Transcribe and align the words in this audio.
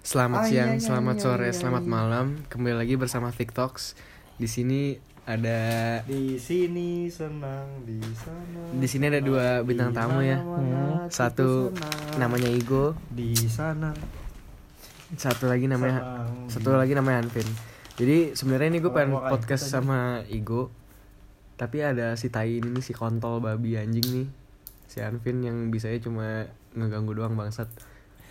Selamat 0.00 0.40
Ah, 0.40 0.44
iya, 0.48 0.52
siang, 0.64 0.70
iya, 0.76 0.80
selamat 0.80 1.16
iya, 1.16 1.22
sore, 1.22 1.48
iya, 1.52 1.56
selamat 1.60 1.84
iya. 1.84 1.92
malam. 1.92 2.26
Kembali 2.48 2.72
lagi 2.72 2.94
bersama 2.96 3.28
Tiktoks. 3.36 4.00
Di 4.40 4.48
sini 4.48 4.96
ada 5.28 5.60
Di 6.08 6.40
sini 6.40 7.04
senang, 7.12 7.84
di 7.84 8.00
sana. 8.16 8.60
Di 8.80 8.88
sini 8.88 9.04
ada 9.12 9.20
dua 9.20 9.60
bintang 9.60 9.92
tamu 9.92 10.24
ya. 10.24 10.40
Hmm. 10.40 11.04
Satu 11.12 11.76
namanya 12.16 12.48
Igo, 12.48 12.96
di 13.12 13.36
sana. 13.44 13.92
satu 15.10 15.50
lagi 15.50 15.66
namanya 15.66 15.98
senang, 16.00 16.48
satu 16.48 16.70
lagi 16.78 16.94
namanya 16.94 17.26
Anvin. 17.26 17.48
Jadi 17.98 18.38
sebenarnya 18.38 18.68
ini 18.72 18.78
gue 18.78 18.94
pengen 18.94 19.18
podcast 19.18 19.66
gitu 19.68 19.74
aja. 19.76 19.82
sama 19.84 19.98
Igo. 20.32 20.70
Tapi 21.60 21.84
ada 21.84 22.16
si 22.16 22.32
Tai 22.32 22.48
ini 22.48 22.72
nih, 22.72 22.80
si 22.80 22.96
kontol 22.96 23.42
babi 23.44 23.76
anjing 23.76 24.06
nih. 24.06 24.28
Si 24.88 25.04
Anvin 25.04 25.44
yang 25.44 25.68
bisanya 25.68 26.00
cuma 26.00 26.48
ngeganggu 26.72 27.12
doang 27.12 27.36
bangsat. 27.36 27.68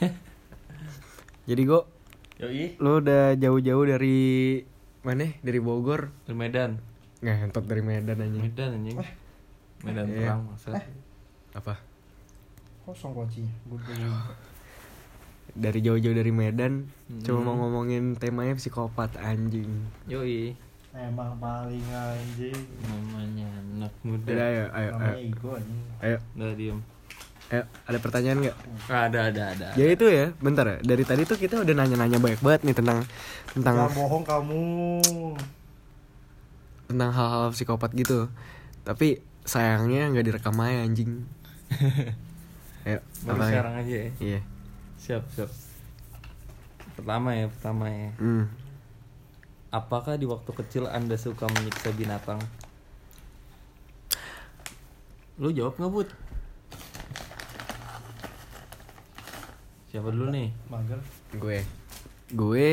Jadi 1.49 1.61
Go, 1.65 1.81
Yoi, 2.37 2.77
lo 2.77 3.01
udah 3.01 3.33
jauh-jauh 3.33 3.83
dari 3.83 4.17
mana? 5.01 5.33
Dari 5.41 5.57
Bogor? 5.57 6.13
dari 6.23 6.37
Medan. 6.37 6.77
Ngentot 7.19 7.65
dari 7.65 7.81
Medan 7.81 8.17
anjing. 8.17 8.43
Medan 8.43 8.69
anjing. 8.71 8.97
Medan 9.81 10.05
Iya. 10.07 10.17
perang 10.21 10.41
maksud. 10.47 10.73
Apa? 11.51 11.73
Kosong 12.85 13.11
kuncinya. 13.11 13.49
Dari 15.51 15.81
jauh-jauh 15.81 16.13
dari 16.13 16.29
Medan, 16.29 16.85
Hmm. 17.09 17.21
cuma 17.25 17.41
mau 17.43 17.55
ngomongin 17.59 18.13
temanya 18.13 18.53
psikopat 18.53 19.17
anjing. 19.17 19.89
Yoi, 20.05 20.53
Emang 20.91 21.33
paling 21.35 21.81
anjing. 21.87 22.55
namanya 22.83 23.49
anak 23.57 23.93
muda. 24.01 24.29
Udah 24.29 24.45
ayo, 24.47 24.63
ayo, 24.69 24.89
Namanya 24.91 25.09
ayo, 25.11 25.17
Igo 25.23 25.49
anjing. 25.51 25.81
ayo, 25.99 26.17
Udah 26.35 26.53
diem. 26.53 26.79
Ayo. 27.49 27.63
Ada 27.85 27.97
pertanyaan 27.97 28.37
nggak? 28.39 28.57
Ada, 28.85 29.19
ada, 29.29 29.43
ada. 29.51 29.67
Ya 29.73 29.85
itu 29.87 30.05
ya, 30.05 30.31
bentar 30.37 30.65
ya. 30.65 30.77
Dari 30.79 31.03
tadi 31.03 31.23
tuh 31.23 31.35
kita 31.35 31.59
udah 31.59 31.73
nanya-nanya 31.75 32.17
banyak 32.17 32.39
banget 32.39 32.61
nih 32.63 32.75
tentang 32.75 32.99
tentang 33.49 33.75
Jangan 33.79 33.93
bohong 33.95 34.23
kamu. 34.23 34.63
tentang 36.85 37.11
hal-hal 37.13 37.53
psikopat 37.53 37.93
gitu. 37.93 38.29
Tapi 38.81 39.17
sayangnya 39.45 40.09
nggak 40.09 40.25
direkam 40.25 40.57
aja 40.57 40.81
anjing. 40.81 41.11
Ayo, 42.85 42.99
Baru 43.21 43.37
ya? 43.39 43.49
sekarang 43.51 43.73
aja 43.77 43.93
ya. 43.93 44.09
Iya. 44.17 44.39
Siap, 44.97 45.23
siap. 45.31 45.51
Pertama 46.95 47.29
ya, 47.31 47.45
pertama 47.47 47.85
ya. 47.87 48.09
Hmm. 48.17 48.45
Apakah 49.69 50.17
di 50.17 50.25
waktu 50.25 50.49
kecil 50.49 50.89
Anda 50.89 51.13
suka 51.13 51.45
menyiksa 51.45 51.93
binatang? 51.93 52.41
Lu 55.37 55.53
jawab 55.53 55.77
nggak, 55.77 55.91
Bud? 55.91 56.09
Siapa 59.89 60.09
dulu 60.09 60.29
nih? 60.29 60.49
Mager. 60.67 60.99
Gue, 61.33 61.65
gue 62.29 62.69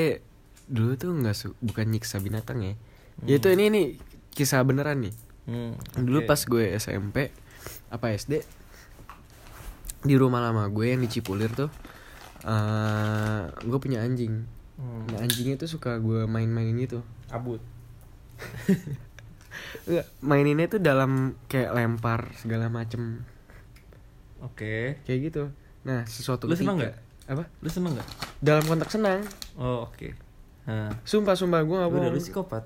dulu 0.66 0.92
tuh 0.94 1.10
nggak 1.12 1.32
su 1.32 1.54
bukan 1.58 1.86
nyiksa 1.88 2.18
binatang 2.18 2.60
ya. 2.60 2.74
Ya 3.22 3.34
itu 3.36 3.48
ini 3.48 3.64
nih 3.66 3.86
kisah 4.30 4.60
beneran 4.60 5.00
nih. 5.00 5.14
Hmm, 5.46 5.72
Dulu 5.96 6.24
pas 6.24 6.36
gue 6.38 6.74
SMP 6.74 7.30
apa 7.88 8.10
SD 8.10 8.42
di 10.02 10.14
rumah 10.14 10.38
lama 10.40 10.66
gue 10.66 10.86
yang 10.86 11.00
di 11.00 11.08
Cipulir 11.08 11.48
tuh 11.50 11.70
eh 12.42 13.42
gue 13.58 13.78
punya 13.78 14.02
anjing. 14.02 14.44
Hmm, 14.76 15.08
Nah 15.08 15.24
anjingnya 15.24 15.56
tuh 15.56 15.70
suka 15.70 15.96
gue 15.96 16.26
main-mainin 16.26 16.76
gitu. 16.78 17.00
abut. 17.26 17.58
Enggak, 19.86 20.06
maininnya 20.28 20.68
tuh 20.68 20.78
dalam 20.78 21.12
kayak 21.46 21.72
lempar 21.72 22.28
segala 22.36 22.68
macem 22.68 23.24
Oke. 24.38 25.00
kayak 25.02 25.20
gitu. 25.24 25.48
Nah 25.82 26.04
sesuatu 26.04 26.44
Lu 26.44 26.52
seneng 26.52 26.76
ketika- 26.76 26.92
nggak? 26.92 26.96
Apa? 27.26 27.42
Lu 27.58 27.68
seneng 27.68 27.94
nggak? 27.94 28.08
Dalam 28.38 28.64
konteks 28.64 28.92
senang. 28.92 29.20
Oh, 29.56 29.86
oke. 29.86 30.14
Nah, 30.66 30.90
Sumpah 31.02 31.34
sumpah 31.34 31.62
gue 31.62 31.74
gak 31.74 31.86
udah 31.86 31.98
bohong. 32.02 32.14
lu 32.14 32.20
psikopat. 32.20 32.64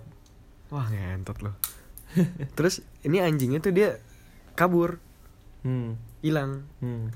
Wah 0.69 0.86
ngentot 0.86 1.39
loh. 1.41 1.55
Terus 2.56 2.80
ini 3.02 3.20
anjingnya 3.20 3.58
tuh 3.58 3.73
dia 3.73 3.96
kabur, 4.55 5.01
Hmm. 5.61 6.01
hilang. 6.20 6.64
Hmm. 6.80 7.12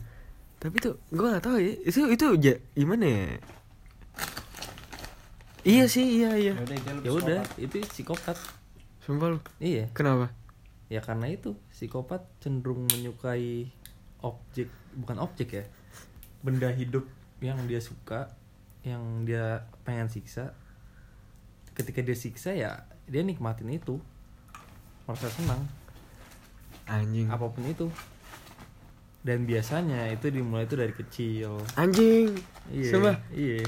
Tapi 0.61 0.77
tuh 0.79 1.01
gue 1.09 1.25
gak 1.27 1.45
tahu 1.45 1.57
ya. 1.57 1.73
Itu 1.83 2.09
itu 2.09 2.27
ja, 2.39 2.55
gimana 2.73 3.05
ya? 3.05 3.25
Iya 5.65 5.85
sih, 5.89 6.21
iya 6.21 6.37
iya. 6.37 6.53
Ya 7.01 7.09
udah, 7.11 7.41
itu 7.57 7.81
psikopat. 7.89 8.37
Sumpah 9.01 9.33
lu. 9.33 9.39
Iya. 9.57 9.89
Kenapa? 9.97 10.29
Ya 10.93 11.01
karena 11.01 11.33
itu 11.33 11.57
psikopat 11.73 12.21
cenderung 12.39 12.85
menyukai 12.87 13.73
objek, 14.21 14.69
bukan 14.93 15.17
objek 15.25 15.49
ya. 15.57 15.65
Benda 16.45 16.69
hidup 16.69 17.09
yang 17.44 17.60
dia 17.69 17.78
suka, 17.78 18.32
yang 18.82 19.28
dia 19.28 19.69
pengen 19.84 20.09
siksa. 20.09 20.56
Ketika 21.77 22.00
dia 22.00 22.16
siksa 22.16 22.56
ya 22.56 22.88
dia 23.05 23.21
nikmatin 23.21 23.69
itu. 23.69 24.00
Merasa 25.05 25.28
senang 25.28 25.60
Anjing. 26.88 27.28
apa 27.28 27.44
pun 27.47 27.60
itu. 27.69 27.93
Dan 29.21 29.44
biasanya 29.44 30.09
itu 30.09 30.28
dimulai 30.28 30.65
itu 30.65 30.77
dari 30.77 30.93
kecil. 30.93 31.60
Anjing. 31.77 32.32
Iya. 32.69 33.21
Iya. 33.32 33.65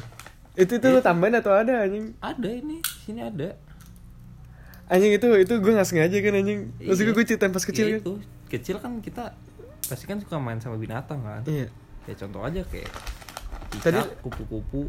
Itu 0.56 0.80
tuh 0.80 0.88
lu 0.88 1.00
tambahin 1.00 1.36
atau 1.36 1.52
ada 1.52 1.84
anjing? 1.84 2.16
Ada 2.20 2.48
ini, 2.48 2.80
sini 3.04 3.20
ada. 3.20 3.52
Anjing 4.88 5.12
itu 5.12 5.28
itu 5.36 5.52
gue 5.60 5.72
gak 5.72 5.84
sengaja 5.84 6.16
kan 6.16 6.32
anjing. 6.34 6.72
Maksud 6.80 7.02
gue 7.02 7.12
Iya. 7.12 7.16
gue 7.16 7.24
ceritain 7.28 7.52
pas 7.52 7.64
kecil 7.64 7.84
Iya 7.84 7.92
kan. 7.92 8.00
itu 8.00 8.12
kecil 8.46 8.76
kan 8.78 8.92
kita 9.02 9.24
pasti 9.82 10.04
kan 10.06 10.22
suka 10.22 10.38
main 10.38 10.62
sama 10.62 10.78
binatang 10.78 11.18
kan 11.20 11.42
Iya. 11.44 11.66
ya 12.06 12.14
contoh 12.14 12.46
aja 12.46 12.62
kayak 12.70 12.86
Tadi- 13.78 14.16
kupu-kupu 14.18 14.88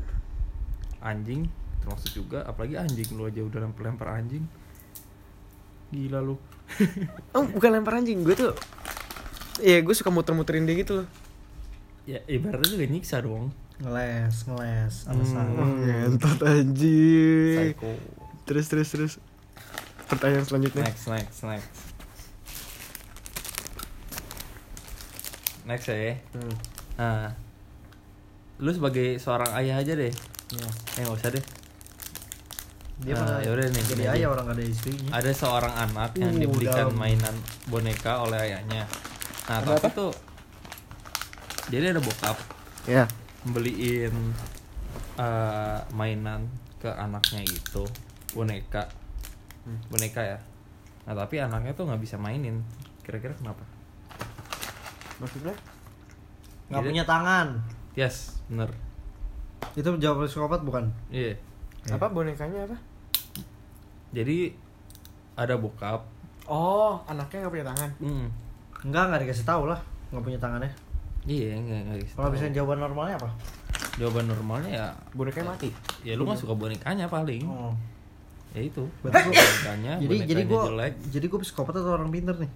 anjing 0.99 1.47
termasuk 1.79 2.11
juga 2.15 2.43
apalagi 2.43 2.75
anjing 2.75 3.07
lu 3.11 3.23
aja 3.23 3.39
udah 3.39 3.59
lempar-lempar 3.61 4.11
anjing 4.13 4.43
gila 5.87 6.19
lu 6.19 6.35
Oh 7.31 7.45
bukan 7.45 7.69
lempar 7.73 7.95
anjing 7.95 8.19
gue 8.21 8.33
tuh. 8.33 8.51
Iya 9.57 9.79
gue 9.79 9.93
suka 9.93 10.09
muter-muterin 10.09 10.63
dia 10.63 10.75
gitu 10.75 11.01
loh. 11.01 11.07
ya 12.03 12.19
ibaratnya 12.25 12.67
juga 12.69 12.85
nyiksa 12.85 13.19
dong 13.19 13.51
Ngeles, 13.77 14.35
ngeles. 14.45 14.95
Alasan. 15.05 15.45
Hmm. 15.45 15.59
Oh, 15.59 15.69
ngentot 15.77 16.39
anjing. 16.41 17.71
psycho 17.73 17.91
Terus 18.43 18.65
terus 18.67 18.87
terus. 18.89 19.13
Pertanyaan 20.07 20.43
selanjutnya. 20.43 20.81
next 20.83 21.05
next 21.05 21.39
next 21.41 21.69
next 25.63 25.87
ya 25.87 26.15
Hmm. 26.31 26.53
nah 26.95 27.31
lu 28.57 28.69
sebagai 28.69 29.18
seorang 29.18 29.53
ayah 29.56 29.78
aja 29.78 29.94
deh 29.94 30.09
Iya. 30.47 30.68
eh 30.95 31.01
nggak 31.01 31.16
usah 31.16 31.31
deh 31.31 31.45
Dia 32.97 33.13
Ah, 33.13 33.22
malah 33.22 33.41
yaudah 33.45 33.69
nih, 33.69 33.84
Jadi 33.85 34.03
ayah 34.09 34.28
orang 34.28 34.47
ada 34.50 34.63
istrinya. 34.63 35.13
ada 35.13 35.29
seorang 35.29 35.69
anak 35.69 36.18
yang 36.18 36.34
Uh, 36.34 36.41
dibelikan 36.41 36.90
dalam. 36.90 36.97
mainan 36.97 37.35
boneka 37.67 38.25
oleh 38.25 38.41
ayahnya. 38.41 38.90
Nah, 39.46 39.62
Ada 39.62 39.78
tapi 39.78 39.85
apa? 39.85 39.90
tuh 39.94 40.12
jadi 41.67 41.94
ada 41.94 42.01
bokap 42.01 42.38
Ya. 42.85 43.06
beliin 43.46 44.34
eh, 45.13 45.78
mainan 45.91 46.50
ke 46.78 46.90
anaknya 46.90 47.41
itu 47.44 47.85
boneka, 48.31 48.90
Hmm. 49.62 49.78
boneka 49.90 50.22
ya. 50.23 50.38
Nah, 51.06 51.13
tapi 51.16 51.38
anaknya 51.38 51.73
tuh 51.73 51.85
nggak 51.85 52.01
bisa 52.01 52.17
mainin. 52.17 52.66
Kira-kira 53.01 53.34
kenapa? 53.34 53.62
Maksudnya? 55.17 55.53
Gak 56.67 56.81
Jadi- 56.81 56.88
punya 56.88 57.03
tangan. 57.03 57.62
Yes, 57.97 58.38
bener. 58.46 58.69
Itu 59.74 59.90
jawaban 59.97 60.30
psikopat 60.30 60.62
bukan? 60.62 60.85
Iya. 61.09 61.34
Apa 61.90 62.08
bonekanya 62.08 62.63
apa? 62.63 62.78
Jadi 64.13 64.53
ada 65.34 65.58
bokap. 65.58 66.06
Oh, 66.46 67.02
anaknya 67.03 67.44
gak 67.44 67.52
punya 67.52 67.68
tangan. 67.68 67.90
Hmm. 67.97 68.28
Enggak, 68.84 69.03
enggak 69.09 69.22
dikasih 69.25 69.44
tahu 69.44 69.66
lah. 69.66 69.81
Nggak 70.08 70.24
punya 70.24 70.40
tangannya. 70.40 70.72
Iya, 71.25 71.58
nggak 71.58 71.80
nggak 71.84 71.97
dikasih 72.00 72.16
Kalau 72.16 72.30
misalnya 72.30 72.53
jawaban 72.56 72.80
normalnya 72.80 73.16
apa? 73.18 73.30
jawaban 73.97 74.25
normalnya 74.25 74.69
ya 74.72 74.88
Bonekanya 75.12 75.50
mati. 75.52 75.70
ya 76.02 76.14
lu 76.14 76.23
nggak 76.23 76.38
suka 76.38 76.53
bonekanya 76.53 77.09
paling 77.09 77.41
Oh. 77.43 77.73
ya 78.53 78.61
itu 78.64 78.85
Berarti 79.02 79.26
gua- 79.26 79.34
bonekanya 79.34 79.93
jadi 79.97 80.05
jadi 80.05 80.14
bonekanya 80.14 80.46
gue 80.46 80.61
jelek 80.64 80.93
jadi 81.09 81.26
gue 81.26 81.40
psikopat 81.41 81.73
atau 81.76 81.91
orang 81.91 82.09
pinter 82.09 82.35
nih? 82.38 82.52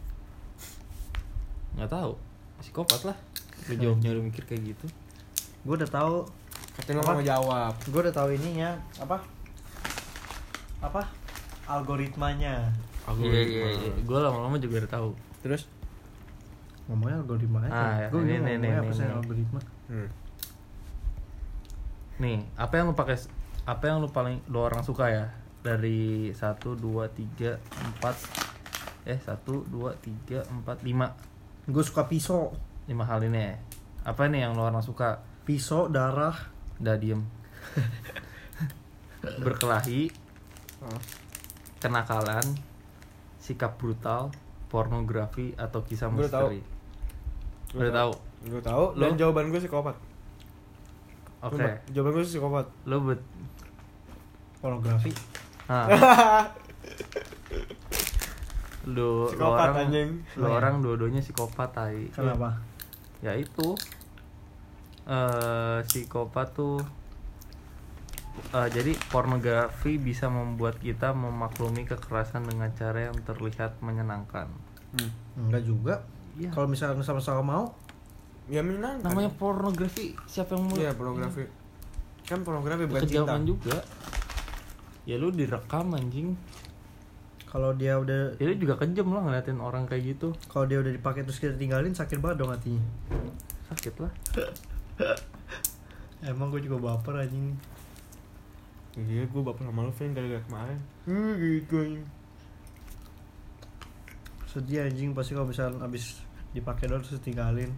nggak 1.74 1.90
tahu 1.90 2.14
psikopat 2.60 3.02
lah 3.04 3.18
lu 3.68 3.74
jawabnya 3.76 4.10
udah 4.12 4.24
mikir 4.24 4.44
kayak 4.46 4.62
gitu 4.70 4.86
Gue 5.62 5.76
udah 5.78 5.90
tahu, 5.90 6.16
Katanya 6.72 7.04
Apa? 7.04 7.14
mau 7.14 7.24
jawab. 7.24 7.74
gue 7.84 8.00
udah 8.00 8.16
tahu 8.16 8.30
ininya 8.34 8.70
apa? 8.98 9.18
Apa? 10.82 11.02
Algoritmanya. 11.68 12.72
iya 13.18 13.42
iya 13.44 13.66
iya 13.76 13.92
gue 13.98 14.20
lama-lama 14.22 14.56
juga 14.62 14.86
udah 14.86 14.92
tahu 14.94 15.10
Terus? 15.42 15.66
Ngomongnya 16.86 17.18
algoritma 17.22 17.60
aja. 17.66 17.74
Ah, 17.74 17.94
ya. 17.98 18.08
gue 18.14 18.22
Ini, 18.22 18.30
ini, 18.30 18.38
ngomongnya 18.38 18.58
ini, 18.72 18.80
apa 18.80 18.92
sih 18.94 19.06
algoritma? 19.10 19.60
Hmm. 19.92 20.10
nih 22.22 22.38
apa 22.54 22.74
yang 22.78 22.94
lu 22.94 22.96
pakai 22.96 23.18
apa 23.66 23.84
yang 23.90 23.98
lu 23.98 24.08
paling 24.14 24.46
lu 24.48 24.62
orang 24.62 24.86
suka 24.86 25.10
ya 25.10 25.26
dari 25.66 26.30
satu 26.38 26.78
dua 26.78 27.10
tiga 27.10 27.58
empat 27.82 28.14
eh 29.10 29.18
satu 29.18 29.66
dua 29.66 29.98
tiga 29.98 30.46
empat 30.48 30.86
lima 30.86 31.10
Gue 31.66 31.82
suka 31.82 32.06
pisau, 32.06 32.54
lima 32.86 33.06
hal 33.10 33.26
ini 33.26 33.42
ya 33.42 33.54
apa 34.06 34.30
nih 34.30 34.46
yang 34.46 34.54
lu 34.54 34.62
orang 34.62 34.82
suka 34.86 35.22
pisau 35.42 35.88
darah, 35.88 36.38
udah 36.78 36.96
diem 36.96 37.22
berkelahi 39.44 40.12
Oh. 40.82 40.98
kenakalan 41.78 42.42
sikap 43.38 43.78
brutal 43.78 44.34
pornografi 44.66 45.54
atau 45.54 45.82
kisah 45.82 46.10
Gua 46.10 46.26
tahu. 46.26 46.50
misteri 46.50 46.60
Gua 47.70 47.80
udah 47.80 47.94
tahu 47.94 48.12
Gue 48.42 48.58
tahu 48.60 48.86
Lo? 48.92 49.00
dan 49.00 49.14
jawaban 49.14 49.46
gue 49.48 49.60
psikopat. 49.60 49.94
oke 51.40 51.54
Sumpah, 51.54 51.78
Jawaban 51.88 52.12
gue 52.12 52.26
psikopat. 52.26 52.66
lo 52.84 52.98
bet 53.04 53.22
Pornografi. 54.58 55.14
lu 58.88 59.30
Psikopat, 59.30 59.62
orang 59.62 59.78
anjing. 59.80 60.10
lu 60.34 60.48
orang 60.48 60.82
dua-duanya 60.82 61.22
psikopat 61.22 61.70
tai 61.70 62.10
Kenapa? 62.10 62.58
ya 63.22 63.38
itu 63.38 63.78
eh 65.04 65.80
psikopat 65.84 66.52
tuh 66.52 66.78
eh, 68.50 68.70
jadi 68.70 68.92
pornografi 69.08 69.96
bisa 69.96 70.28
membuat 70.28 70.78
kita 70.78 71.12
memaklumi 71.12 71.84
kekerasan 71.84 72.44
dengan 72.44 72.70
cara 72.72 73.08
yang 73.08 73.18
terlihat 73.20 73.78
menyenangkan 73.80 74.48
Hmm. 74.92 75.08
Enggak 75.40 75.64
juga. 75.64 75.96
Iya. 76.36 76.52
Kalau 76.52 76.68
misalnya 76.68 77.00
sama-sama 77.00 77.40
mau, 77.42 77.66
Ya 78.46 78.60
menyenangkan. 78.60 79.08
namanya 79.08 79.32
pornografi 79.32 80.20
siapa 80.26 80.52
yang 80.52 80.68
mau 80.68 80.76
Iya 80.76 80.92
pornografi. 80.92 81.48
Kan 82.22 82.44
pornografi 82.44 82.84
bukan 82.86 83.04
cinta. 83.06 83.40
juga 83.40 83.78
ya 85.02 85.16
lu 85.16 85.32
direkam 85.32 85.92
anjing 85.92 86.36
kalau 87.46 87.72
dia 87.72 87.96
udah 87.96 88.36
ya 88.36 88.46
lu 88.46 88.56
juga 88.56 88.76
kejam 88.78 89.10
lah 89.10 89.24
ngeliatin 89.24 89.58
orang 89.58 89.84
kayak 89.84 90.12
gitu 90.12 90.30
kalau 90.46 90.64
dia 90.66 90.78
udah 90.78 90.92
dipakai 90.92 91.24
terus 91.24 91.40
kita 91.40 91.56
tinggalin 91.56 91.90
sakit 91.90 92.20
banget 92.20 92.38
dong 92.38 92.52
hatinya. 92.52 92.84
sakit 93.68 93.94
lah 93.98 94.12
Emang 96.28 96.50
gue 96.50 96.62
juga 96.62 96.78
baper 96.80 97.18
anjing. 97.20 97.58
Iya 98.94 99.24
gue 99.24 99.42
baper 99.42 99.64
sama 99.64 99.82
lu 99.82 99.92
Vin 99.92 100.12
gara-gara 100.12 100.42
kemarin. 100.42 100.78
Hmm 101.04 101.34
gitu 101.36 101.76
anjing. 101.78 102.06
Sedih 104.46 104.84
anjing 104.84 105.10
pasti 105.12 105.32
kalau 105.32 105.48
misalnya 105.48 105.80
abis 105.82 106.20
dipakai 106.52 106.86
doang 106.86 107.00
terus 107.00 107.20
tinggalin. 107.20 107.72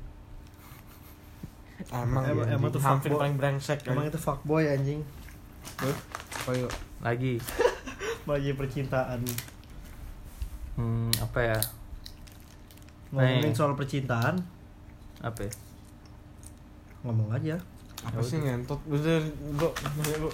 Emang, 1.86 2.24
Emang- 2.24 2.48
iya, 2.48 2.56
emang 2.56 2.70
tuh 2.70 2.80
hampir 2.80 3.10
fuckboy. 3.10 3.22
paling 3.22 3.36
brengsek 3.36 3.80
kan. 3.82 3.94
Emang 3.94 4.06
itu 4.08 4.18
fuckboy 4.18 4.64
anjing. 4.66 5.02
Tuh, 5.76 5.96
Ayo. 6.46 6.68
lagi 7.00 7.40
Bagi 8.30 8.52
percintaan. 8.52 9.20
hmm, 10.74 11.12
apa 11.20 11.40
ya 11.46 11.60
Ngomongin 13.10 13.46
Nih. 13.46 13.54
soal 13.54 13.78
percintaan, 13.78 14.42
apa 15.22 15.40
ya? 15.40 15.52
Ngomong 17.04 17.30
aja. 17.36 17.60
Apa 18.04 18.20
sih 18.24 18.40
ngentot? 18.40 18.80
Lu. 18.88 20.30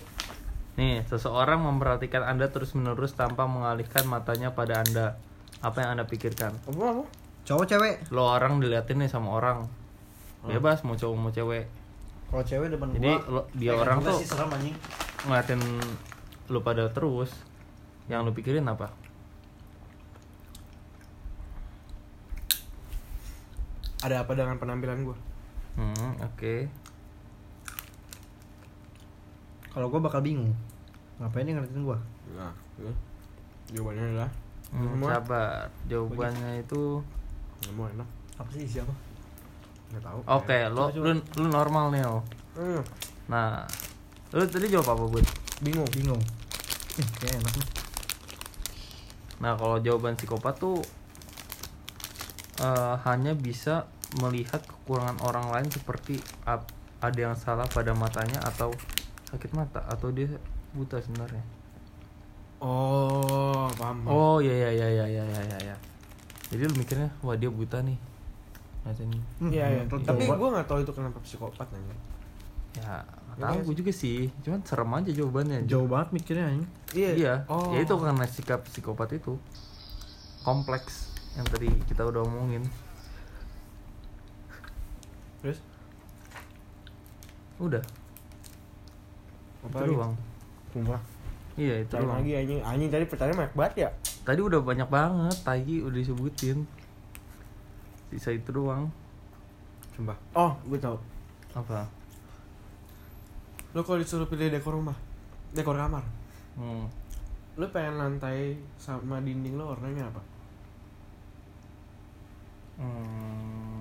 Nih, 0.80 1.04
seseorang 1.06 1.60
memperhatikan 1.66 2.24
Anda 2.24 2.50
terus-menerus 2.50 3.14
tanpa 3.14 3.46
mengalihkan 3.46 4.08
matanya 4.08 4.56
pada 4.56 4.82
Anda. 4.82 5.20
Apa 5.60 5.84
yang 5.84 6.00
Anda 6.00 6.06
pikirkan? 6.08 6.56
Apa 6.66 6.72
apa? 6.72 7.04
Cowok 7.44 7.66
cewek. 7.68 7.96
Lo 8.16 8.32
orang 8.32 8.64
diliatin 8.64 9.04
nih 9.04 9.12
sama 9.12 9.36
orang. 9.36 9.68
Bebas 10.46 10.86
mau 10.88 10.96
cowok 10.96 11.16
mau 11.20 11.34
cewek. 11.36 11.68
Kalau 12.30 12.46
cewek 12.46 12.70
depan 12.72 12.94
Jadi 12.94 13.10
gua. 13.10 13.34
lo, 13.34 13.42
dia 13.58 13.74
orang 13.74 14.06
tuh 14.06 14.14
sih 14.22 14.30
serem 14.30 14.54
anjing. 14.54 14.78
ngeliatin 15.26 15.60
lu 16.48 16.62
pada 16.64 16.88
terus. 16.94 17.34
Yang 18.08 18.30
lu 18.30 18.32
pikirin 18.38 18.66
apa? 18.70 18.94
Ada 24.00 24.24
apa 24.24 24.32
dengan 24.32 24.56
penampilan 24.56 25.04
gue? 25.04 25.18
Hmm, 25.74 26.14
oke. 26.20 26.56
Kalau 29.70 29.88
gua 29.88 30.02
bakal 30.02 30.22
bingung. 30.22 30.52
Ngapain 31.18 31.44
dia 31.44 31.54
ngeliatin 31.54 31.84
gua? 31.84 31.98
Nah, 32.32 32.54
itu. 32.76 32.92
Jawabannya 33.72 34.04
adalah 34.08 34.32
Hmm, 34.70 35.02
sabar. 35.02 35.66
Jawabannya 35.86 36.62
itu 36.62 37.02
nggak 37.60 37.74
mau 37.74 37.86
enak. 37.88 38.10
Apa 38.36 38.50
sih 38.54 38.66
siapa? 38.66 38.94
Nggak 39.90 40.04
tahu. 40.04 40.20
oke, 40.24 40.58
lo 40.70 40.84
lu, 40.94 41.10
lu 41.18 41.48
normal 41.48 41.90
nih, 41.90 42.02
lo. 42.04 42.22
Hmm, 42.54 42.82
Nah, 43.28 43.66
lu 44.32 44.46
tadi 44.46 44.68
jawab 44.68 44.94
apa, 44.94 45.04
Bud? 45.08 45.26
bingung. 45.60 45.90
Bingung. 45.90 46.22
Eh, 46.96 47.08
kayak 47.20 47.42
enak 47.42 47.54
nih. 47.56 47.68
Nah, 49.40 49.54
kalau 49.56 49.78
jawaban 49.80 50.14
psikopat 50.14 50.56
tuh 50.56 50.80
eh, 52.60 52.94
hanya 53.04 53.34
bisa 53.34 53.90
melihat 54.16 54.60
kekurangan 54.60 55.22
orang 55.22 55.46
lain 55.50 55.68
seperti 55.68 56.18
ap- 56.44 56.72
ada 57.00 57.20
yang 57.22 57.36
salah 57.36 57.66
pada 57.66 57.94
matanya 57.94 58.42
atau 58.44 58.74
sakit 59.28 59.54
mata 59.54 59.86
atau 59.86 60.10
dia 60.10 60.28
buta 60.72 60.98
sebenarnya. 60.98 61.46
Oh, 62.60 63.72
paham. 63.72 64.04
Oh, 64.04 64.38
iya 64.38 64.52
iya 64.52 64.70
iya 64.74 64.88
iya 64.90 65.06
iya 65.08 65.24
iya 65.24 65.42
iya. 65.46 65.58
iya. 65.64 65.76
Jadi 66.50 66.62
lu 66.66 66.74
mikirnya, 66.76 67.10
wah 67.22 67.34
dia 67.34 67.48
buta 67.48 67.80
nih. 67.80 67.96
Hmm, 68.82 69.54
Iya, 69.54 69.66
iya. 69.70 69.82
menurut 69.86 70.02
Tapi 70.02 70.26
gua- 70.26 70.36
gue 70.36 70.50
nggak 70.50 70.68
tahu 70.68 70.80
itu 70.82 70.92
kenapa 70.92 71.18
psikopat 71.22 71.68
nanya. 71.70 71.94
ya, 72.76 72.82
Iya 72.82 72.98
tahu 73.38 73.54
sih. 73.54 73.64
gue 73.64 73.76
juga 73.78 73.92
sih. 73.94 74.20
Cuman 74.42 74.60
serem 74.64 74.90
aja 74.92 75.12
jawabannya. 75.14 75.58
jauh 75.64 75.86
banget 75.86 76.10
mikirnya 76.12 76.46
anjing. 76.50 76.68
Iya. 76.92 77.34
Oh. 77.46 77.72
Ya 77.72 77.80
itu 77.80 77.94
karena 77.94 78.26
sikap 78.26 78.66
psikopat 78.66 79.14
itu 79.14 79.38
kompleks 80.42 81.14
yang 81.34 81.46
tadi 81.46 81.70
kita 81.86 82.02
udah 82.04 82.26
omongin. 82.26 82.66
Terus? 85.40 85.60
Udah, 87.58 87.84
Apa 89.60 89.84
itu 89.84 89.92
doang. 89.92 90.14
Sumpah. 90.72 91.02
Iya, 91.60 91.84
itu 91.84 91.92
Cari 91.92 92.04
doang. 92.04 92.16
lagi 92.18 92.32
anjing. 92.34 92.60
Anjing 92.64 92.90
tadi 92.90 93.06
pertanyaan 93.06 93.38
banyak 93.38 93.56
banget 93.56 93.74
ya. 93.76 93.90
Tadi 94.24 94.40
udah 94.40 94.60
banyak 94.60 94.88
banget, 94.88 95.36
Tagi 95.44 95.76
udah 95.84 95.98
disebutin. 95.98 96.58
Sisa 98.10 98.32
itu 98.32 98.50
doang. 98.50 98.88
Sumpah. 99.94 100.16
Oh, 100.32 100.56
gue 100.66 100.80
tahu. 100.80 100.96
Apa? 101.52 101.84
Lo 103.72 103.84
kalau 103.84 104.00
disuruh 104.00 104.26
pilih 104.26 104.50
dekor 104.50 104.74
rumah, 104.74 104.96
dekor 105.52 105.76
kamar, 105.76 106.02
Hmm. 106.56 106.90
lo 107.54 107.68
pengen 107.70 107.96
lantai 107.96 108.56
sama 108.76 109.20
dinding 109.20 109.54
lo 109.54 109.70
warnanya 109.70 110.10
apa? 110.10 110.22
Hmm. 112.80 113.79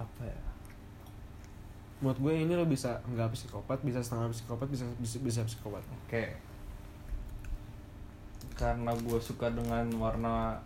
Apa 0.00 0.22
ya? 0.26 0.40
Menurut 2.02 2.18
gue 2.20 2.34
ini 2.44 2.52
lo 2.52 2.66
bisa 2.66 3.00
nggak 3.08 3.32
psikopat, 3.32 3.78
bisa 3.80 4.02
setengah 4.02 4.28
psikopat, 4.30 4.66
bisa 4.68 4.84
bisa, 5.00 5.16
bisa 5.22 5.40
psikopat. 5.46 5.80
Oke. 6.04 6.36
Karena 8.54 8.92
gue 8.94 9.18
suka 9.18 9.50
dengan 9.50 9.88
warna 9.98 10.58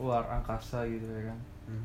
luar 0.00 0.26
angkasa 0.28 0.86
gitu 0.88 1.04
ya 1.06 1.30
kan. 1.30 1.38
Hmm. 1.68 1.84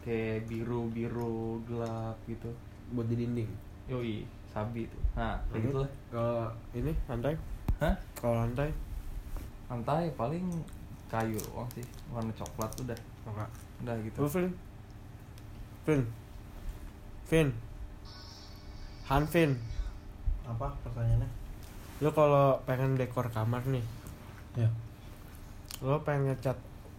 Kayak 0.00 0.48
biru-biru 0.48 1.60
gelap 1.68 2.16
gitu. 2.24 2.48
Buat 2.94 3.10
di 3.10 3.16
dinding. 3.20 3.50
Yoi, 3.90 4.24
sabi 4.54 4.86
tuh. 4.86 5.02
Nah, 5.18 5.36
kayak 5.50 5.62
gitu 5.66 5.78
lah. 5.82 5.90
Kalau 6.14 6.46
ini 6.72 6.92
lantai, 7.10 7.34
Hah? 7.82 7.94
kalau 8.14 8.46
lantai 8.46 8.70
Lantai 9.70 10.10
paling 10.18 10.42
kayu 11.06 11.38
doang 11.38 11.70
sih. 11.70 11.86
Warna 12.10 12.34
coklat 12.34 12.70
udah. 12.82 12.98
enggak. 13.22 13.50
Udah 13.86 13.94
gitu. 14.02 14.18
Lo 14.18 14.28
Vin, 15.86 16.02
Vin, 17.30 17.48
Han 19.08 19.24
Vin. 19.26 19.50
Apa 20.46 20.76
pertanyaannya? 20.84 21.28
Lo 22.00 22.10
kalau 22.12 22.60
pengen 22.64 22.96
dekor 22.96 23.28
kamar 23.28 23.62
nih, 23.66 23.84
Ya. 24.56 24.68
lo 25.80 26.00
pengen 26.00 26.28
ngecat, 26.28 26.56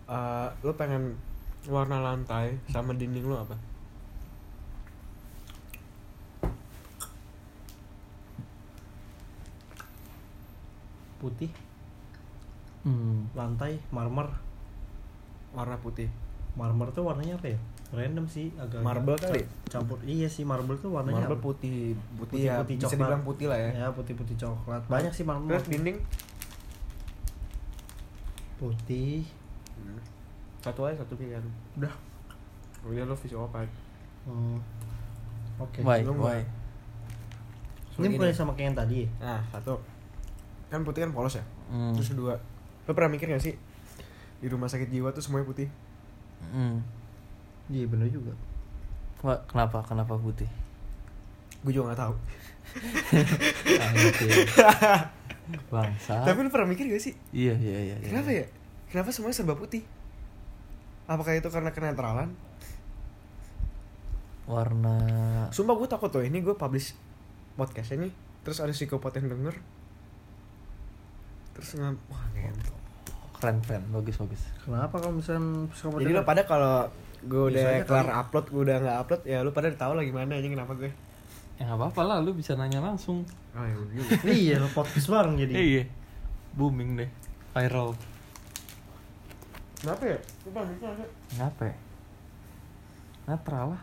eh, 0.07 0.47
lo 0.61 0.71
pengen 0.73 1.17
warna 1.67 2.01
lantai 2.01 2.57
sama 2.69 2.93
dinding 2.93 3.25
lo 3.25 3.41
apa? 3.41 3.55
Putih, 11.21 11.51
Hmm. 12.81 13.29
lantai, 13.37 13.77
marmer. 13.93 14.25
Warna 15.53 15.77
putih. 15.77 16.09
Marmer 16.55 16.87
tuh 16.91 17.03
warnanya 17.07 17.39
apa 17.39 17.47
ya? 17.55 17.59
Random 17.91 18.23
sih, 18.27 18.55
agak 18.55 18.79
Marble 18.79 19.19
kali? 19.19 19.43
Campur. 19.67 19.99
Iya 20.07 20.31
sih, 20.31 20.47
marble 20.47 20.79
tuh 20.79 20.95
warnanya 20.95 21.27
Marble 21.27 21.39
apa? 21.39 21.43
putih, 21.43 21.95
putih, 22.15 22.47
ya, 22.47 22.63
bisa 22.63 22.87
coklat. 22.87 22.95
dibilang 22.95 23.23
putih 23.27 23.45
lah 23.51 23.59
ya. 23.59 23.69
Ya, 23.83 23.87
putih-putih 23.91 24.35
coklat. 24.39 24.83
Banyak 24.87 25.11
sih 25.11 25.27
marmer. 25.27 25.59
Terus 25.59 25.67
dinding? 25.67 25.97
Putih. 28.55 29.27
Satu 30.63 30.87
aja 30.87 31.03
satu 31.03 31.19
pilihan. 31.19 31.43
Udah. 31.75 31.91
Udah 32.87 33.03
lo 33.03 33.15
psikopat. 33.19 33.67
Hmm. 34.23 34.57
Oke. 35.59 35.83
Why? 35.83 36.07
lu 36.07 36.15
Why? 36.15 36.41
Ini 37.99 38.07
Gini. 38.07 38.15
bukan 38.15 38.31
sama 38.31 38.55
kayak 38.55 38.71
yang 38.71 38.77
tadi 38.77 38.95
ya? 39.03 39.09
Nah, 39.19 39.41
satu. 39.51 39.75
Kan 40.71 40.87
putih 40.87 41.03
kan 41.03 41.11
polos 41.11 41.35
ya. 41.35 41.43
Hmm. 41.67 41.91
Terus 41.91 42.15
kedua, 42.15 42.39
lo 42.87 42.91
pernah 42.95 43.11
mikir 43.11 43.27
gak 43.27 43.43
sih 43.43 43.55
di 44.41 44.47
rumah 44.49 44.71
sakit 44.71 44.89
jiwa 44.89 45.11
tuh 45.11 45.21
semuanya 45.21 45.45
putih? 45.45 45.67
Hmm. 46.49 46.81
Iya 47.69 47.85
bener 47.85 48.09
juga. 48.09 48.33
Wah, 49.21 49.37
kenapa? 49.45 49.85
Kenapa 49.85 50.17
putih? 50.17 50.49
gue 51.61 51.71
juga 51.71 51.93
gak 51.93 52.01
tahu 52.01 52.15
Anjir. 53.85 54.33
Bangsa. 55.69 56.25
tapi 56.25 56.41
lu 56.41 56.49
pernah 56.49 56.73
mikir 56.73 56.89
gak 56.89 57.03
sih 57.03 57.13
Iya, 57.29 57.53
iya, 57.53 57.79
iya. 57.85 57.95
iya. 58.01 58.07
kenapa 58.09 58.29
ya 58.33 58.45
kenapa 58.89 59.13
semuanya 59.13 59.37
serba 59.37 59.53
putih 59.53 59.85
apakah 61.05 61.37
itu 61.37 61.45
karena 61.53 61.69
kenetralan 61.69 62.33
Warna 64.49 64.97
sumpah 65.53 65.77
gue 65.77 65.85
takut 65.85 66.09
tuh 66.09 66.25
ini 66.25 66.41
gue 66.41 66.57
publish 66.57 66.97
podcastnya 67.53 68.09
nih 68.09 68.13
terus 68.41 68.57
ada 68.57 68.73
psikopat 68.73 69.21
yang 69.21 69.29
denger 69.29 69.53
terus 71.53 71.77
ngam 71.77 71.93
wah 72.09 72.25
ngentot 72.33 72.80
keren 73.41 73.57
keren, 73.59 73.81
bagus 73.89 74.15
bagus. 74.15 74.41
Kenapa 74.61 74.95
kalau 74.95 75.17
misalnya 75.17 75.65
jadi 75.97 76.13
lo 76.13 76.21
pada 76.21 76.45
kalau 76.45 76.85
gue 77.21 77.43
udah 77.49 77.81
kelar 77.83 78.05
kali. 78.07 78.19
upload 78.19 78.45
gue 78.47 78.61
udah 78.63 78.77
nggak 78.79 78.97
upload 78.99 79.21
ya 79.23 79.37
lu 79.39 79.49
pada 79.49 79.67
udah 79.67 79.79
tahu 79.79 79.93
lah 79.93 80.03
gimana 80.03 80.33
aja 80.33 80.47
kenapa 80.47 80.73
gue 80.75 80.89
Ya 81.53 81.61
nggak 81.63 81.77
apa-apa 81.77 82.01
lah, 82.03 82.17
lu 82.17 82.33
bisa 82.33 82.53
nanya 82.53 82.79
langsung. 82.79 83.21
oh 83.51 83.61
ya 83.61 83.73
juga. 83.75 84.01
Iya, 84.33 84.57
lo 84.57 84.69
podcast 84.71 85.05
bareng 85.05 85.37
jadi. 85.37 85.53
Iya. 85.53 85.83
Booming 86.51 86.97
deh. 86.97 87.09
Viral. 87.51 87.93
kenapa 89.77 90.03
ya 90.07 90.17
Coba 90.41 90.59
aja. 90.63 91.05
Kenapa 91.27 91.61
ya? 91.63 91.75
Netral 93.23 93.65
lah. 93.71 93.81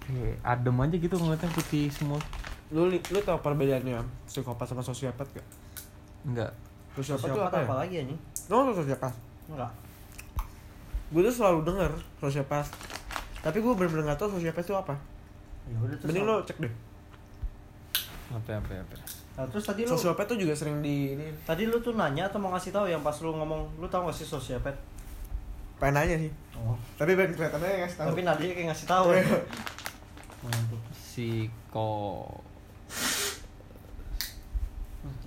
Kayak 0.00 0.36
adem 0.42 0.76
aja 0.76 0.96
gitu 0.96 1.14
ngeliatnya 1.14 1.50
putih 1.50 1.86
semua. 1.88 2.18
lu 2.70 2.86
li- 2.86 3.02
lu 3.10 3.18
tau 3.18 3.34
perbedaannya 3.36 3.98
psikopat 4.24 4.62
sama 4.64 4.78
sosiopat 4.78 5.26
gak 5.28 5.42
Enggak. 6.22 6.54
Sosiopat, 6.92 7.22
tuh 7.24 7.36
Psikopat 7.36 7.52
apa, 7.52 7.58
apa 7.60 7.72
ya 7.72 7.78
lagi 7.78 7.94
anjing? 8.00 8.20
no 8.46 8.56
sosiopat 8.70 9.12
Enggak. 9.46 9.70
gue 11.10 11.20
tuh 11.22 11.34
selalu 11.34 11.58
denger 11.64 11.90
sosiopat 12.16 12.66
tapi 13.40 13.58
gue 13.58 13.72
bener-bener 13.72 14.04
gak 14.06 14.18
tau 14.18 14.28
sosiopat 14.28 14.60
itu 14.60 14.74
apa 14.74 14.94
Ya 15.64 15.76
udah 15.76 15.92
terus. 15.92 16.06
mending 16.06 16.24
apa? 16.24 16.32
lo 16.32 16.42
cek 16.42 16.58
deh 16.58 16.72
Apa 18.30 18.50
apa 18.54 18.72
apa. 18.76 18.96
Nah, 19.32 19.46
terus 19.46 19.64
tadi 19.64 19.82
lu 19.82 19.90
sosiopat 19.90 20.24
tuh 20.24 20.36
juga 20.36 20.52
sering 20.52 20.78
di 20.78 21.14
ini 21.14 21.26
tadi 21.42 21.64
lu 21.64 21.78
tuh 21.78 21.92
nanya 21.92 22.26
atau 22.26 22.38
mau 22.38 22.50
ngasih 22.50 22.70
tahu 22.70 22.86
yang 22.86 23.00
pas 23.00 23.14
lu 23.16 23.32
ngomong 23.32 23.60
lu 23.76 23.86
tau 23.86 24.04
gak 24.04 24.14
sih 24.14 24.24
sosiopat? 24.24 24.74
pengen 25.76 25.94
nanya 25.96 26.16
sih 26.18 26.32
Oh. 26.54 26.76
tapi 26.94 27.14
pengen 27.14 27.32
kelihatannya 27.32 27.72
ngasih 27.80 27.96
tahu 27.96 28.08
Tapi 28.10 28.20
Nadia 28.22 28.52
kayak 28.52 28.66
ngasih 28.68 28.86
tahu. 28.86 29.06
Iya. 29.10 29.24
Mantap. 30.40 30.80
Psiko 30.92 31.88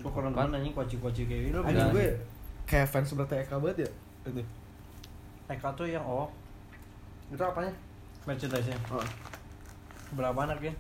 Lu 0.02 0.10
kurang 0.10 0.34
mana 0.34 0.60
anjing 0.60 0.74
kuaci-kuaci 0.76 1.26
kayak 1.26 1.42
gitu. 1.50 1.60
Anjing 1.64 1.90
gue 1.94 2.08
kayak 2.64 2.88
fans 2.88 3.12
berat 3.14 3.44
Eka 3.44 3.60
banget 3.60 3.86
ya 3.86 3.90
itu 4.24 4.44
Eka 5.52 5.70
tuh 5.76 5.88
yang 5.88 6.04
oh. 6.04 6.32
Itu 7.28 7.44
apanya? 7.44 7.74
Merchandise-nya. 8.24 8.78
oh. 8.94 9.04
Berapa 10.16 10.48
anak 10.48 10.64
ya? 10.64 10.74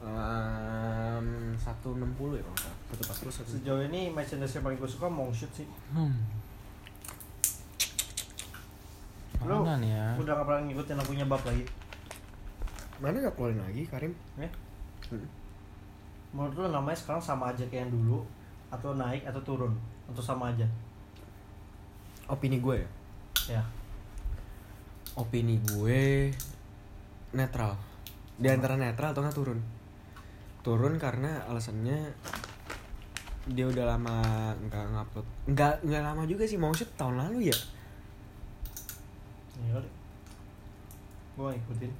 um, 0.00 1.52
160 1.56 2.40
ya 2.40 2.42
kalau 2.42 2.56
satu 2.56 3.02
pas 3.04 3.18
plus 3.20 3.34
satu 3.36 3.50
Sejauh 3.60 3.84
ini 3.84 4.08
merchandise 4.08 4.56
yang 4.56 4.64
paling 4.64 4.78
gue 4.80 4.90
suka 4.90 5.06
Mongshoot 5.12 5.52
sih. 5.52 5.68
Hmm. 5.92 6.16
Lu 9.44 9.64
ya? 9.64 10.16
Udah 10.20 10.32
gak 10.40 10.46
pernah 10.48 10.62
ngikutin 10.68 10.96
lagunya 11.00 11.24
bab 11.28 11.42
lagi. 11.44 11.64
mana 13.00 13.16
gak 13.16 13.32
keluarin 13.32 13.56
lagi 13.64 13.88
Karim 13.88 14.12
Ya? 14.36 14.48
Hmm. 15.08 15.24
Menurut 16.30 16.54
lu 16.54 16.68
namanya 16.68 16.94
sekarang 16.94 17.18
sama 17.18 17.50
aja 17.50 17.64
kayak 17.64 17.84
yang 17.84 17.92
dulu 17.92 18.22
atau 18.68 18.94
naik 18.94 19.22
atau 19.24 19.42
turun 19.42 19.74
atau 20.06 20.22
sama 20.22 20.48
aja? 20.48 20.66
opini 22.26 22.62
gue 22.62 22.78
ya 22.78 22.88
Ya. 23.50 23.62
opini 25.12 25.58
gue 25.58 26.30
netral 27.32 27.74
di 28.36 28.46
antara 28.46 28.78
netral 28.78 29.10
atau 29.10 29.26
nggak 29.26 29.34
turun 29.34 29.58
turun 30.62 30.94
karena 30.94 31.42
alasannya 31.44 31.98
dia 33.50 33.66
udah 33.66 33.82
lama 33.84 34.22
nggak 34.62 34.84
ngupload 34.86 35.26
nggak 35.50 35.74
nggak 35.82 36.02
lama 36.04 36.22
juga 36.22 36.46
sih 36.46 36.54
mau 36.54 36.70
shoot 36.70 36.86
tahun 36.94 37.18
lalu 37.18 37.50
ya 37.50 37.58
Iya 39.58 39.70
kali. 39.74 39.90
Gue 41.34 41.48
ngikutin. 41.50 41.92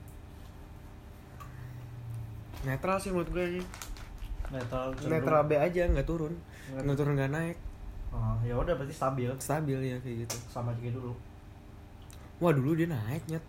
netral 2.62 2.96
sih 2.96 3.10
menurut 3.10 3.28
gue 3.28 3.44
ini 3.50 3.62
Netral. 4.50 4.86
cenderung- 4.92 5.12
netral 5.14 5.42
B 5.44 5.52
aja 5.54 5.82
nggak 5.86 6.04
turun 6.04 6.34
nggak 6.72 6.96
turun 6.96 7.14
nggak 7.14 7.30
naik 7.30 7.56
Ah, 8.10 8.34
ya 8.40 8.52
udah 8.52 8.74
berarti 8.74 8.90
stabil 8.90 9.30
stabil 9.36 9.78
ya 9.80 9.94
kayak 9.96 10.26
gitu 10.26 10.36
sama 10.44 10.74
kayak 10.74 10.92
dulu. 10.92 11.14
wah 12.36 12.50
dulu 12.50 12.74
dia 12.74 12.86
naik 12.86 13.22
nyet 13.24 13.44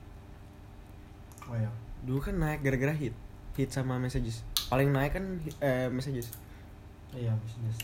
Oh 1.44 1.56
ya. 1.56 1.66
dulu 2.02 2.20
kan 2.20 2.36
naik 2.36 2.62
gara-gara 2.62 2.94
hit 2.94 3.18
hit 3.52 3.70
sama 3.70 3.98
messages 3.98 4.46
paling 4.68 4.90
naik 4.90 5.12
kan 5.12 5.26
eh 5.58 5.88
messages 5.88 6.30
Iya 7.12 7.36
bisnis. 7.36 7.76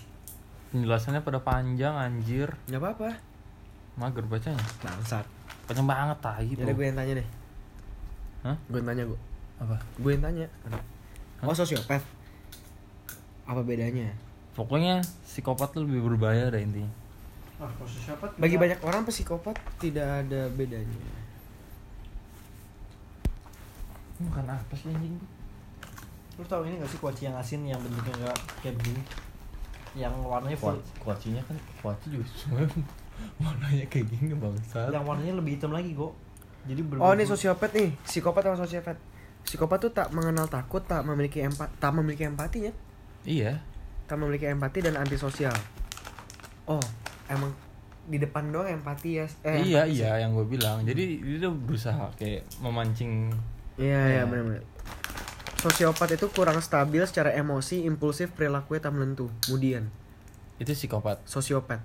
Penjelasannya 0.69 1.19
pada 1.19 1.39
panjang 1.39 1.91
anjir. 1.91 2.47
nggak 2.63 2.77
apa-apa 2.77 3.09
Mager 3.97 4.23
bacanya. 4.23 4.61
bangsat 4.79 5.25
Panjang 5.65 5.83
banget 5.83 6.17
tai 6.21 6.47
jadi 6.47 6.71
gue 6.71 6.85
yang 6.85 6.95
tanya 6.95 7.13
deh 7.17 7.27
Hah? 8.43 8.55
gue 8.63 8.77
yang 8.77 8.87
tanya 8.87 9.03
gue 9.03 9.19
Apa? 9.57 9.75
gue 9.97 10.11
yang 10.11 10.21
tanya 10.21 10.45
Hah? 10.63 10.79
oh 11.43 11.51
sosiopat 11.51 11.99
apa 13.47 13.61
bedanya 13.63 14.11
Pokoknya 14.53 15.05
psikopat 15.21 15.69
tuh 15.69 15.85
lebih 15.85 16.01
berbahaya 16.01 16.49
deh 16.49 16.65
intinya. 16.65 16.89
Ah, 17.57 17.69
siapa? 17.89 18.29
bagi 18.37 18.57
banyak 18.57 18.77
orang 18.85 19.01
psikopat 19.05 19.57
tidak 19.81 20.05
ada 20.05 20.45
bedanya 20.53 20.93
Bukan 24.21 24.45
apa 24.45 24.73
sih 24.77 24.93
anjing? 24.93 25.17
Lu 26.37 26.45
tahu 26.45 26.69
ini 26.69 26.81
gak 26.81 26.89
sih 26.89 27.01
kuaci 27.01 27.29
yang 27.29 27.37
asin 27.37 27.65
yang 27.65 27.81
bentuknya 27.81 28.29
gak 28.29 28.37
kayak 28.61 28.77
begini? 28.77 29.01
Yang 29.97 30.13
warnanya 30.21 30.57
full. 30.57 30.77
Kuacinya 31.01 31.41
kan 31.45 31.57
kuaci 31.81 32.13
juga 32.13 32.25
semuanya 32.33 32.69
warnanya 33.41 33.85
kayak 33.89 34.05
gini 34.09 34.33
bangsat. 34.37 34.93
Yang 34.93 35.05
warnanya 35.05 35.33
lebih 35.37 35.51
hitam 35.57 35.73
lagi 35.73 35.97
kok. 35.97 36.13
Jadi 36.69 36.81
ber- 36.85 37.01
oh 37.01 37.11
ini 37.13 37.25
sosiopat 37.25 37.69
nih 37.73 37.89
psikopat 38.05 38.41
sama 38.45 38.57
sosiopat 38.61 38.97
psikopat 39.47 39.77
tuh 39.79 39.91
tak 39.95 40.11
mengenal 40.11 40.45
takut 40.51 40.83
tak 40.83 41.07
memiliki 41.07 41.39
empat 41.39 41.71
tak 41.79 41.95
memiliki 41.95 42.27
empati 42.27 42.67
ya 42.67 42.73
Iya. 43.27 43.59
tak 44.07 44.15
memiliki 44.15 44.47
empati 44.47 44.79
dan 44.79 44.95
antisosial 44.95 45.51
oh 46.63 46.79
emang 47.27 47.51
di 48.07 48.15
depan 48.17 48.47
doang 48.49 48.71
empati 48.71 49.19
ya 49.19 49.27
eh, 49.43 49.67
iya 49.67 49.83
empati 49.83 49.91
sih. 49.91 49.99
iya 49.99 50.11
yang 50.23 50.31
gue 50.31 50.47
bilang. 50.47 50.79
Jadi 50.81 51.19
dia 51.19 51.43
tuh 51.43 51.51
berusaha 51.51 52.07
kayak 52.15 52.47
memancing 52.63 53.35
iya 53.75 53.99
iya 54.07 54.15
Ya. 54.17 54.23
benar-benar 54.23 54.63
sosiopat 55.57 56.15
itu 56.15 56.31
kurang 56.31 56.63
stabil 56.63 57.03
secara 57.03 57.35
emosi 57.35 57.83
impulsif 57.83 58.31
perilakunya 58.31 58.79
tak 58.79 58.93
menentu 58.95 59.27
kemudian 59.43 59.91
itu 60.57 60.71
psikopat. 60.71 61.19
sosiopat 61.27 61.83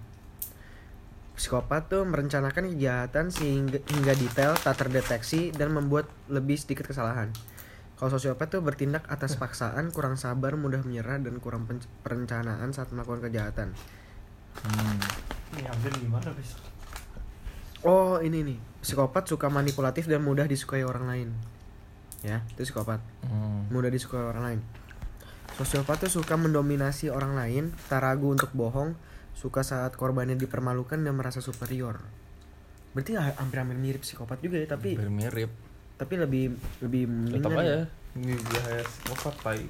psikopat 1.34 1.88
tuh 1.88 2.04
merencanakan 2.04 2.70
kejahatan 2.70 3.32
sehingga 3.32 3.80
hingga 3.82 4.14
detail 4.14 4.52
tak 4.54 4.78
terdeteksi 4.78 5.50
dan 5.50 5.72
membuat 5.72 6.06
lebih 6.28 6.54
sedikit 6.54 6.86
kesalahan 6.86 7.32
kalau 8.02 8.10
sosiopat 8.10 8.50
tuh 8.50 8.58
bertindak 8.58 9.06
atas 9.06 9.38
paksaan 9.38 9.94
kurang 9.94 10.18
sabar 10.18 10.58
mudah 10.58 10.82
menyerah 10.82 11.22
dan 11.22 11.38
kurang 11.38 11.70
perencanaan 12.02 12.74
saat 12.74 12.90
melakukan 12.90 13.22
kejahatan 13.22 13.70
Hmm. 14.52 14.98
Ini 15.54 15.64
hampir 15.64 15.94
gimana 15.96 16.28
besok? 16.34 16.60
oh 17.82 18.18
ini 18.18 18.42
nih 18.42 18.58
psikopat 18.78 19.24
suka 19.24 19.46
manipulatif 19.46 20.04
dan 20.04 20.20
mudah 20.20 20.44
disukai 20.44 20.82
orang 20.82 21.06
lain 21.06 21.28
ya 22.20 22.42
itu 22.48 22.62
psikopat 22.62 22.98
Hmm. 23.22 23.70
mudah 23.70 23.88
disukai 23.88 24.18
orang 24.20 24.42
lain. 24.44 24.60
Sosiopat 25.52 26.00
tuh 26.00 26.10
suka 26.10 26.34
mendominasi 26.34 27.08
orang 27.08 27.32
lain, 27.32 27.64
tak 27.86 28.00
ragu 28.00 28.24
untuk 28.26 28.48
bohong, 28.50 28.96
suka 29.32 29.60
saat 29.60 29.92
korbannya 29.92 30.32
dipermalukan 30.32 30.96
dan 30.96 31.12
merasa 31.12 31.44
superior. 31.44 32.00
Berarti 32.92 33.12
ha- 33.14 33.36
hampir-hampir 33.36 33.76
mirip 33.76 34.00
psikopat 34.00 34.40
juga 34.40 34.56
ya, 34.56 34.64
tapi 34.64 34.96
Hampir 34.96 35.12
mirip. 35.12 35.52
Tapi 36.02 36.18
lebih 36.18 36.58
lebih 36.82 37.06
Tetap 37.06 37.54
mendingan 37.54 37.62
aja. 37.62 37.70
ya. 37.70 37.82
Ini 38.18 38.34
bahaya 38.42 38.82
psikopat 38.82 39.34
tai. 39.38 39.66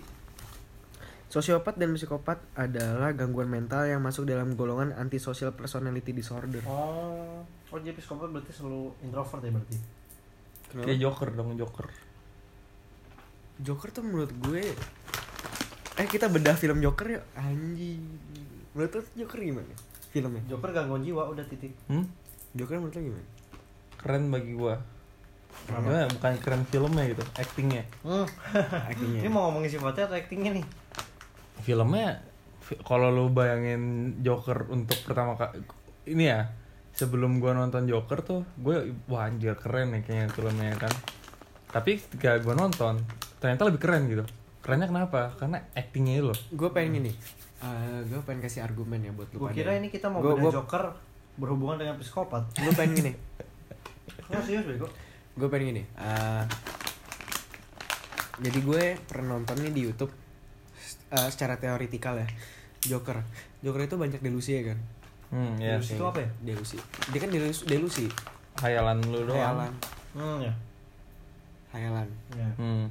Sosiopat 1.28 1.76
dan 1.76 1.92
psikopat 1.92 2.40
adalah 2.56 3.12
gangguan 3.12 3.52
mental 3.52 3.84
yang 3.84 4.00
masuk 4.00 4.24
dalam 4.24 4.56
golongan 4.56 4.96
antisocial 4.96 5.52
personality 5.52 6.16
disorder. 6.16 6.64
Oh, 6.64 7.44
oh 7.44 7.78
jadi 7.84 7.96
psikopat 8.00 8.32
berarti 8.32 8.52
selalu 8.56 8.96
introvert 9.04 9.44
ya 9.44 9.52
berarti? 9.52 9.76
Kayak 10.72 10.98
Joker 11.04 11.28
dong 11.36 11.52
Joker. 11.60 11.88
Joker 13.60 13.88
tuh 13.92 14.02
menurut 14.02 14.32
gue 14.40 14.64
Eh 16.00 16.08
kita 16.08 16.32
bedah 16.32 16.56
film 16.56 16.80
Joker 16.80 17.04
ya 17.04 17.20
Anjing 17.36 18.00
Menurut 18.72 18.92
lu 18.96 19.02
Joker 19.22 19.38
gimana? 19.44 19.74
Filmnya 20.08 20.42
Joker 20.48 20.72
gangguan 20.72 21.04
jiwa 21.04 21.28
udah 21.28 21.44
titik. 21.44 21.76
Hmm? 21.84 22.08
Joker 22.56 22.80
menurut 22.80 22.96
lu 22.96 23.12
gimana? 23.12 23.26
Keren 24.00 24.32
bagi 24.32 24.52
gua. 24.56 24.80
Gimana? 25.64 26.04
Bukan 26.08 26.32
keren 26.38 26.62
filmnya 26.64 27.04
gitu, 27.06 27.22
actingnya. 27.34 27.84
Hmm. 28.02 28.26
Actingnya 28.88 29.20
Ini 29.20 29.28
mau 29.28 29.46
ngomongin 29.46 29.70
sifatnya 29.70 30.04
atau 30.04 30.16
actingnya 30.16 30.52
nih? 30.52 30.66
Filmnya, 31.58 32.18
fi- 32.58 32.78
kalau 32.78 33.08
lu 33.08 33.28
bayangin 33.28 33.82
Joker 34.18 34.66
untuk 34.68 34.98
pertama 35.00 35.32
kali, 35.32 35.62
ini 36.04 36.26
ya, 36.26 36.50
sebelum 36.90 37.38
gua 37.38 37.52
nonton 37.52 37.84
Joker 37.84 38.20
tuh, 38.20 38.42
gue 38.56 38.76
wah 39.06 39.24
anjir 39.24 39.54
keren 39.54 39.90
nih 39.90 40.02
kayaknya 40.02 40.28
filmnya 40.28 40.74
kan. 40.76 40.92
tapi 41.68 41.96
ketika 41.96 42.36
gue 42.36 42.52
nonton 42.52 43.00
ternyata 43.38 43.64
lebih 43.64 43.80
keren 43.80 44.04
gitu 44.04 44.20
kerennya 44.60 44.84
kenapa 44.86 45.32
karena 45.34 45.56
actingnya 45.72 46.14
itu 46.14 46.26
loh 46.26 46.36
gue 46.52 46.68
pengen 46.68 47.00
gini 47.00 47.12
gue 48.04 48.20
pengen 48.20 48.44
kasih 48.44 48.60
argumen 48.60 49.00
ya 49.00 49.08
buat 49.10 49.32
lu 49.32 49.40
Gue 49.40 49.56
kira 49.56 49.72
ini 49.72 49.88
kita 49.88 50.12
mau 50.12 50.20
Gua- 50.20 50.36
gua- 50.36 50.52
Joker 50.52 50.92
berhubungan 51.34 51.80
dengan 51.80 51.96
psikopat. 51.96 52.44
gue 52.52 52.72
pengen 52.76 52.92
gini 52.94 53.12
Nggak 54.28 54.42
serius 54.44 54.64
bego. 54.66 54.84
Gue 55.32 55.48
pengen 55.48 55.66
gini 55.70 55.82
eh, 55.96 56.44
jadi 58.38 58.58
gue 58.58 58.82
pernah 59.04 59.36
nonton 59.36 59.56
nih 59.58 59.72
di 59.72 59.80
YouTube 59.84 60.12
eh, 61.08 61.28
secara 61.28 61.56
teoritikal 61.56 62.16
ya 62.16 62.28
Joker. 62.82 63.22
Joker 63.62 63.86
itu 63.86 63.94
banyak 63.94 64.18
delusi 64.18 64.58
ya 64.58 64.74
kan? 64.74 64.78
Hmm 65.30 65.54
ya 65.56 65.78
Delusi. 65.78 65.94
itu 65.94 66.02
apa 66.02 66.18
ya? 66.18 66.28
delusi. 66.42 66.76
Dia 67.08 67.20
kan 67.22 67.30
delusi, 67.30 67.62
delusi. 67.62 68.06
Hayalan 68.58 68.98
lu 69.06 69.22
doang. 69.22 69.38
Hayalan 69.38 69.72
Hmm 70.12 70.38
ya. 70.42 70.54
hayalan 71.70 72.08
Ya. 72.34 72.50
hmm. 72.58 72.90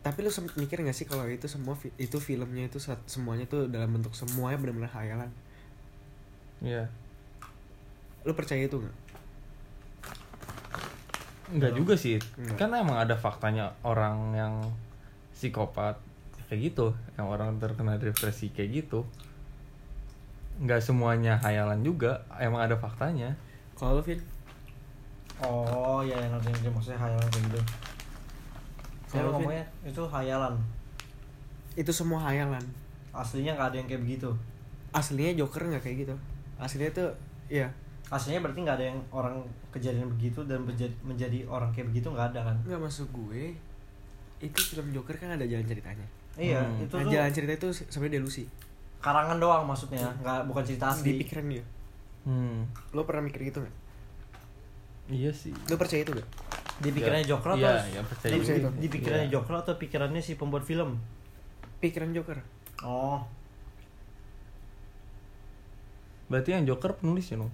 Tapi 0.00 0.18
lu 0.20 0.30
sempet 0.30 0.54
mikir 0.54 0.80
gak 0.80 0.92
sih 0.92 1.04
kalau 1.04 1.24
itu 1.24 1.44
semua 1.44 1.72
fi- 1.72 1.90
itu 1.96 2.16
filmnya 2.16 2.68
itu 2.68 2.76
semuanya 3.04 3.44
tuh 3.44 3.64
dalam 3.66 3.90
bentuk 3.90 4.12
semuanya 4.12 4.60
benar-benar 4.60 4.92
hayalan 4.92 5.30
iya. 6.60 6.84
Lu 8.22 8.36
percaya 8.36 8.60
itu 8.60 8.76
nggak 8.76 8.96
Enggak 11.50 11.72
juga 11.74 11.94
sih. 11.98 12.16
Enggak. 12.38 12.56
kan 12.56 12.70
emang 12.74 12.98
ada 12.98 13.18
faktanya 13.18 13.74
orang 13.82 14.34
yang 14.34 14.54
psikopat 15.34 15.98
kayak 16.50 16.74
gitu 16.74 16.90
yang 17.14 17.30
orang 17.30 17.58
terkena 17.62 17.98
depresi 17.98 18.50
kayak 18.50 18.84
gitu. 18.84 19.06
Nggak 20.60 20.82
semuanya 20.82 21.38
hayalan 21.40 21.82
juga 21.82 22.26
emang 22.38 22.66
ada 22.66 22.76
faktanya. 22.78 23.34
Kalau 23.78 23.98
lu 23.98 24.02
Vin 24.02 24.20
Oh 25.40 26.04
ya 26.04 26.20
yang 26.20 26.36
ngerti 26.36 26.68
maksudnya 26.68 27.00
hayalan 27.00 27.28
kayak 27.32 27.44
gitu. 27.48 27.60
Saya 29.08 29.24
ngomongnya 29.26 29.64
itu 29.82 30.02
hayalan. 30.04 30.54
itu 31.78 31.92
semua 31.94 32.18
hayalan. 32.26 32.60
Aslinya 33.14 33.54
nggak 33.56 33.68
ada 33.72 33.76
yang 33.78 33.88
kayak 33.88 34.02
begitu. 34.02 34.30
aslinya 34.90 35.38
Joker 35.38 35.70
nggak 35.70 35.86
kayak 35.86 35.96
gitu. 36.04 36.14
Aslinya 36.58 36.90
tuh 36.92 37.10
ya 37.46 37.70
Aslinya 38.10 38.40
berarti 38.40 38.60
nggak 38.60 38.74
ada 38.74 38.86
yang 38.86 38.98
orang 39.08 39.38
kejadian 39.70 40.10
begitu 40.10 40.42
dan 40.42 40.60
menjadi, 40.60 40.90
menjadi 41.00 41.46
orang 41.46 41.70
kayak 41.70 41.88
begitu 41.88 42.10
nggak 42.10 42.26
ada 42.28 42.40
kan? 42.44 42.56
nggak 42.60 42.80
masuk 42.80 43.06
gue 43.12 43.54
itu 44.40 44.60
film 44.66 44.90
Joker 44.90 45.14
kan 45.14 45.30
ada 45.30 45.44
jalan 45.44 45.62
ceritanya 45.64 46.06
Iya, 46.32 46.58
Hmm. 46.58 46.80
itu 46.80 46.90
nah, 46.92 47.02
tuh 47.02 47.12
jalan 47.12 47.30
cerita 47.30 47.52
itu 47.54 47.68
se- 47.70 47.86
sebenarnya 47.86 48.18
delusi 48.18 48.44
karangan 48.98 49.36
doang 49.36 49.62
maksudnya, 49.62 50.10
nggak 50.16 50.44
bukan 50.44 50.62
cerita 50.62 50.90
di 50.90 50.94
asli. 51.06 51.20
pikiran 51.20 51.46
dia 51.48 51.64
hmm 52.22 52.58
lo 52.90 53.02
pernah 53.02 53.22
mikir 53.22 53.40
gitu 53.44 53.58
nggak 53.60 53.76
iya 55.08 55.30
sih 55.30 55.54
lo 55.64 55.74
percaya 55.74 56.02
itu 56.02 56.12
gak 56.12 56.28
Di 56.78 56.88
pikirannya 56.90 57.22
Ya, 57.22 57.30
Joker 57.30 57.50
atau 57.52 57.60
iya, 57.60 57.84
iya, 57.86 58.00
percaya 58.02 58.30
di, 58.30 58.38
juga. 58.40 58.72
di, 58.72 58.78
di 58.78 58.88
pikirannya 58.88 59.26
Iya. 59.26 59.34
Joker 59.36 59.54
atau 59.54 59.74
pikirannya 59.76 60.18
si 60.18 60.32
pembuat 60.34 60.64
film? 60.64 60.96
pikiran 61.78 62.10
Joker 62.10 62.40
Oh, 62.80 63.20
berarti 66.26 66.54
yang 66.54 66.64
Joker 66.64 66.94
penulis 66.94 67.26
ya 67.26 67.36
no 67.36 67.52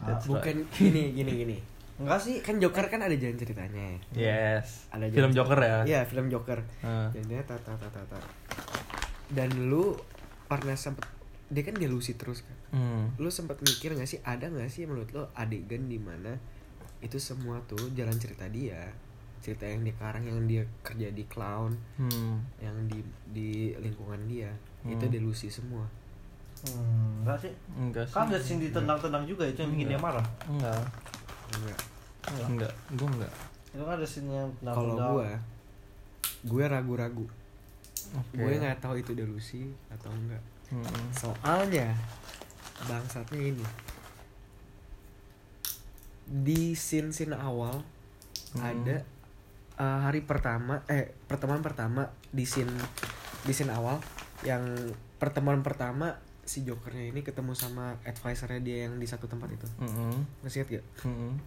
That's 0.00 0.24
bukan 0.24 0.64
gini 0.70 1.10
gini 1.18 1.32
gini 1.36 1.58
enggak 1.96 2.16
sih. 2.18 2.40
kan 2.40 2.56
Joker 2.56 2.86
kan 2.86 3.00
ada 3.00 3.12
jalan 3.12 3.34
ceritanya 3.34 4.00
yes 4.10 4.88
Ada 4.88 5.04
film 5.06 5.30
jalan- 5.30 5.36
Joker 5.36 5.58
ya 5.60 5.78
Iya 5.84 6.00
film 6.04 6.26
Joker 6.28 6.58
Ah. 6.80 7.08
jadinya 7.10 7.44
tata 7.44 7.72
tata 7.74 8.00
tata 8.00 8.18
dan 9.28 9.50
lu 9.66 9.94
pernah 10.46 10.74
sempet 10.74 11.04
dia 11.46 11.62
kan 11.62 11.74
delusi 11.74 12.14
terus 12.14 12.40
kan 12.40 12.56
hmm. 12.72 13.04
lu 13.16 13.28
sempat 13.28 13.58
mikir 13.58 13.92
gak 13.92 14.06
sih 14.06 14.22
ada 14.22 14.46
gak 14.46 14.66
sih 14.66 14.82
menurut 14.82 15.10
lo 15.10 15.28
adegan 15.34 15.84
di 15.84 15.98
mana 15.98 16.38
itu 17.00 17.16
semua 17.16 17.58
tuh 17.64 17.90
jalan 17.90 18.14
cerita 18.14 18.46
dia 18.46 18.90
cerita 19.38 19.64
yang 19.64 19.82
dikarang 19.82 20.24
yang 20.24 20.40
dia 20.44 20.62
kerja 20.80 21.08
di 21.08 21.24
clown 21.24 21.72
Hmm. 21.96 22.40
yang 22.58 22.76
di 22.86 23.00
di 23.26 23.50
lingkungan 23.74 24.24
dia 24.24 24.52
itu 24.82 25.00
Hmm. 25.00 25.12
delusi 25.12 25.48
semua 25.48 25.84
Hmm, 26.62 27.22
enggak 27.22 27.38
sih. 27.40 27.52
enggak 27.72 28.04
sih 28.04 28.12
Kan 28.12 28.26
ada 28.26 28.38
scene 28.38 28.60
ditendang-tendang 28.62 29.24
juga 29.24 29.44
itu 29.44 29.58
yang 29.58 29.70
bikin 29.70 29.86
dia 29.86 29.94
Enggak. 29.94 30.12
marah. 30.12 30.26
enggak 30.46 30.80
enggak 31.50 31.78
Enggak. 32.26 32.46
enggak 32.46 32.72
gua 32.94 33.08
enggak 33.10 33.32
Itu 33.70 33.82
kan 33.82 33.94
ada 33.94 34.06
scene 34.06 34.28
yang 34.30 34.48
kalau 34.58 34.74
tendang-tendang. 34.92 35.10
gua 35.10 35.30
gue 36.40 36.64
ragu-ragu 36.66 37.26
Oke. 38.10 38.34
gue 38.34 38.52
nggak 38.56 38.80
tahu 38.80 38.94
itu 38.96 39.12
delusi 39.12 39.62
atau 39.88 40.08
enggak 40.10 40.40
Hmm. 40.70 40.86
soalnya 41.10 41.90
bangsatnya 42.80 43.42
ini 43.50 43.66
di 46.24 46.72
scene 46.74 47.10
scene 47.10 47.34
awal 47.34 47.82
Hmm. 48.50 48.62
ada 48.64 49.02
uh, 49.76 49.98
hari 50.04 50.22
pertama 50.22 50.82
eh 50.86 51.10
pertemuan 51.24 51.58
pertama 51.58 52.02
di 52.28 52.42
scene 52.42 52.70
di 53.40 53.50
scene 53.50 53.70
awal 53.70 53.98
yang 54.42 54.62
pertemuan 55.16 55.62
pertama 55.62 56.14
si 56.50 56.62
jokernya 56.62 57.06
ini 57.06 57.20
ketemu 57.20 57.54
sama 57.54 57.94
advisernya 58.02 58.58
dia 58.58 58.78
yang 58.84 58.96
di 58.96 59.06
satu 59.06 59.24
tempat 59.24 59.46
itu 59.48 59.66
Hmm. 59.78 60.26
masih 60.40 60.60
ingat 60.60 60.68
gak? 60.74 60.84
Hmm. 61.00 61.38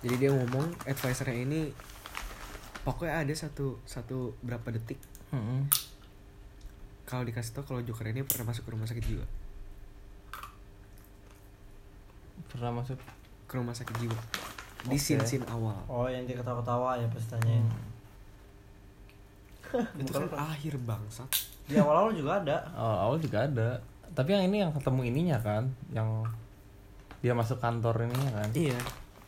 jadi 0.00 0.14
dia 0.18 0.30
ngomong 0.32 0.66
advisernya 0.84 1.38
ini 1.38 1.60
pokoknya 2.82 3.20
ada 3.20 3.34
satu 3.36 3.78
satu 3.84 4.34
berapa 4.40 4.66
detik 4.70 4.98
Hmm. 5.28 5.70
kalau 7.04 7.22
dikasih 7.22 7.52
tau 7.52 7.62
kalau 7.62 7.78
joker 7.80 8.02
ini 8.04 8.24
pernah 8.24 8.50
masuk 8.50 8.66
ke 8.66 8.70
rumah 8.70 8.84
sakit 8.84 9.04
jiwa 9.04 9.26
pernah 12.48 12.72
masuk 12.74 12.98
ke 13.46 13.52
rumah 13.52 13.70
sakit 13.70 13.94
jiwa 13.96 14.18
di 14.82 14.96
Oke. 14.96 14.98
scene 15.00 15.22
scene 15.22 15.46
awal 15.46 15.76
Oh, 15.86 16.08
yang 16.08 16.24
dia 16.24 16.34
ketawa-ketawa 16.34 16.96
ya 16.96 17.06
pas 17.06 17.22
tanyain. 17.28 17.62
itu 19.94 20.10
kan 20.10 20.26
akhir 20.32 20.74
bangsat 20.80 21.30
Di 21.70 21.78
awal-awal 21.78 22.10
juga 22.12 22.42
ada. 22.42 22.56
Oh, 22.74 22.96
awal 23.06 23.16
juga 23.16 23.46
ada. 23.46 23.78
Tapi 24.10 24.28
yang 24.28 24.44
ini 24.44 24.56
yang 24.58 24.72
ketemu 24.74 25.00
ininya 25.06 25.38
kan, 25.38 25.64
yang 25.88 26.26
dia 27.20 27.30
masuk 27.30 27.56
kantor 27.56 27.94
ininya 28.02 28.30
kan. 28.34 28.48
iya 28.52 28.78